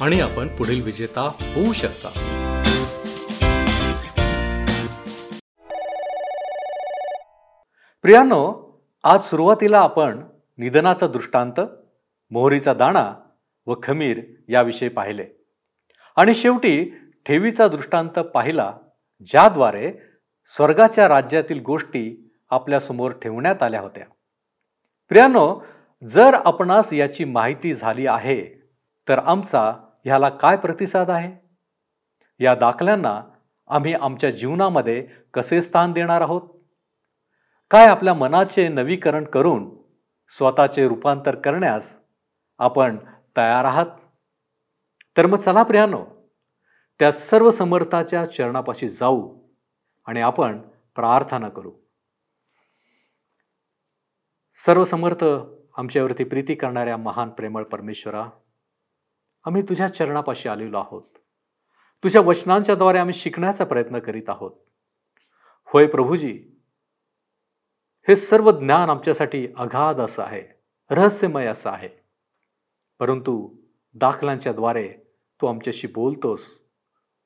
आणि 0.00 0.20
आपण 0.20 0.48
पुढील 0.48 0.82
विजेता 0.82 1.22
होऊ 1.42 1.72
शकता. 1.72 2.08
प्रियानो 8.02 8.70
आज 9.04 9.20
सुरुवातीला 9.20 9.78
आपण 9.78 10.22
निधनाचा 10.58 11.06
दृष्टांत 11.06 11.60
मोहरीचा 12.30 12.74
दाणा 12.74 13.14
व 13.66 13.74
खमीर 13.82 14.20
याविषयी 14.48 14.88
पाहिले. 14.88 15.24
आणि 16.16 16.34
शेवटी 16.34 16.94
ठेवीचा 17.26 17.68
दृष्टांत 17.68 18.18
पाहिला 18.18 18.72
ज्याद्वारे 19.20 20.09
स्वर्गाच्या 20.56 21.08
राज्यातील 21.08 21.62
गोष्टी 21.62 22.32
आपल्यासमोर 22.50 23.12
ठेवण्यात 23.12 23.62
आल्या 23.62 23.80
होत्या. 23.80 24.04
प्रियानो 25.08 25.64
जर 26.06 26.34
आपणास 26.34 26.92
याची 26.92 27.24
माहिती 27.24 27.74
झाली 27.74 28.06
आहे 28.06 28.44
तर 29.08 29.18
आमचा 29.18 29.72
ह्याला 30.04 30.28
काय 30.28 30.56
प्रतिसाद 30.56 31.10
आहे? 31.10 31.48
या 32.40 32.54
दाखल्यांना 32.54 33.22
आम्ही 33.66 33.94
आमच्या 33.94 34.30
जीवनामध्ये 34.30 35.08
कसे 35.34 35.62
स्थान 35.62 35.92
देणार 35.92 36.20
आहोत? 36.20 36.42
काय 37.70 37.86
आपल्या 37.86 38.14
मनाचे 38.14 38.68
नवीकरण 38.68 39.24
करून 39.24 39.70
स्वतःचे 40.28 40.88
रूपांतर 40.88 41.34
करण्यास 41.34 41.98
आपण 42.58 42.96
तयार 43.36 43.64
आहात? 43.64 43.86
तर 45.16 45.26
मग 45.26 45.38
चला 45.38 45.62
प्रियानो 45.62 46.04
त्या 46.98 47.12
सर्व 47.12 47.50
समर्थाच्या 47.50 48.24
चरणापाशी 48.24 48.88
जाऊ. 48.88 49.39
आणि 50.04 50.20
आपण 50.20 50.60
प्रार्थना 50.94 51.48
करू. 51.48 51.72
सर्व 54.54 54.84
समर्थ 54.84 55.24
आमच्यावरती 55.76 56.24
प्रीती 56.24 56.54
करणाऱ्या 56.54 56.96
महान 56.96 57.30
प्रेमळ 57.30 57.64
परमेश्वरा 57.64 58.30
आम्ही 59.44 59.62
तुझ्या 59.62 59.88
चरणापाशी 59.88 60.48
आलेलो 60.48 60.78
आहोत. 60.78 61.02
तुझ्या 62.04 62.20
वचनांच्या 62.20 62.74
द्वारे 62.74 62.98
आम्ही 62.98 63.14
शिकण्याचा 63.14 63.64
प्रयत्न 63.64 63.98
करीत 63.98 64.28
आहोत. 64.28 64.52
होय 65.64 65.86
प्रभूजी 65.86 66.56
हे 68.08 68.16
सर्व 68.16 68.50
ज्ञान 68.50 68.90
आमच्यासाठी 68.90 69.48
अगाध 69.56 70.00
असं 70.00 70.22
आहे 70.22 70.42
रहस्यमय 70.90 71.46
असं 71.46 71.70
आहे. 71.70 71.88
परंतु 72.98 73.56
दाखलांच्या 73.94 74.52
द्वारे 74.52 74.94
तू 75.40 75.46
आमच्याशी 75.46 75.86
बोलतोस 75.86 76.60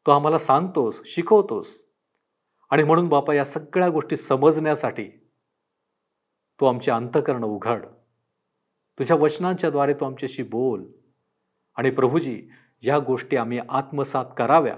तू 0.07 0.11
आम्हाला 0.11 0.39
सांगतोस 0.39 1.01
शिकवतोस. 1.05 1.84
आणि 2.75 2.83
म्हणून 2.83 3.09
बापा 3.09 3.35
या 3.35 3.45
सगळ्या 3.45 3.89
गोष्टी 3.89 4.17
समजण्यासाठी 4.17 5.09
तू 6.61 6.67
आमचे 6.67 6.91
अंतकरण 6.91 7.45
उघड. 7.45 7.87
तुझ्या 8.99 9.17
वचनांच्या 9.17 9.71
द्वारे 9.71 9.95
तू 9.95 10.05
आमच्याशी 10.05 10.43
बोल. 10.43 10.85
आणि 11.77 11.91
प्रभूजी 11.91 12.49
या 12.83 12.99
गोष्टी 12.99 13.37
आम्ही 13.37 13.61
आत्मसात 13.69 14.25
कराव्या. 14.39 14.77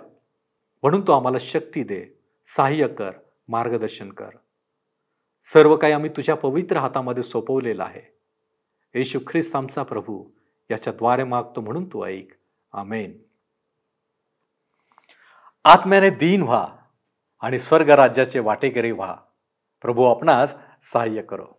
म्हणून 0.82 1.00
तू 1.00 1.12
आम्हाला 1.12 1.38
शक्ती 1.40 1.82
दे 1.82 2.06
सहाय्य 2.46 2.88
कर 2.88 3.10
मार्गदर्शन 3.48 4.12
कर. 4.12 4.30
सर्व 5.44 5.76
काही 5.76 5.92
आम्ही 5.92 6.10
तुझ्या 6.10 6.34
पवित्र 6.34 6.76
हातामध्ये 6.76 7.22
सोपवलेलं 7.22 7.82
आहे. 7.82 8.18
येशू 8.94 9.18
ख्रिस्त 9.26 9.56
आमचा 9.56 9.82
प्रभू 9.82 10.30
याच्याद्वारे 10.70 11.24
मागतो 11.24 11.60
म्हणून 11.60 11.88
तू 11.92 12.04
ऐक. 12.04 12.28
आमेन. 12.72 13.22
आत्म्याने 15.64 16.10
दीन 16.10 16.42
व्हा. 16.42 16.76
आणि 17.40 17.58
स्वर्ग 17.58 17.90
राज्याचे 17.90 18.38
वाटेकरी 18.38 18.90
व्हा. 18.90 19.16
प्रभू 19.82 20.04
आपणास 20.04 20.54
सहाय्य 20.82 21.22
करो. 21.22 21.55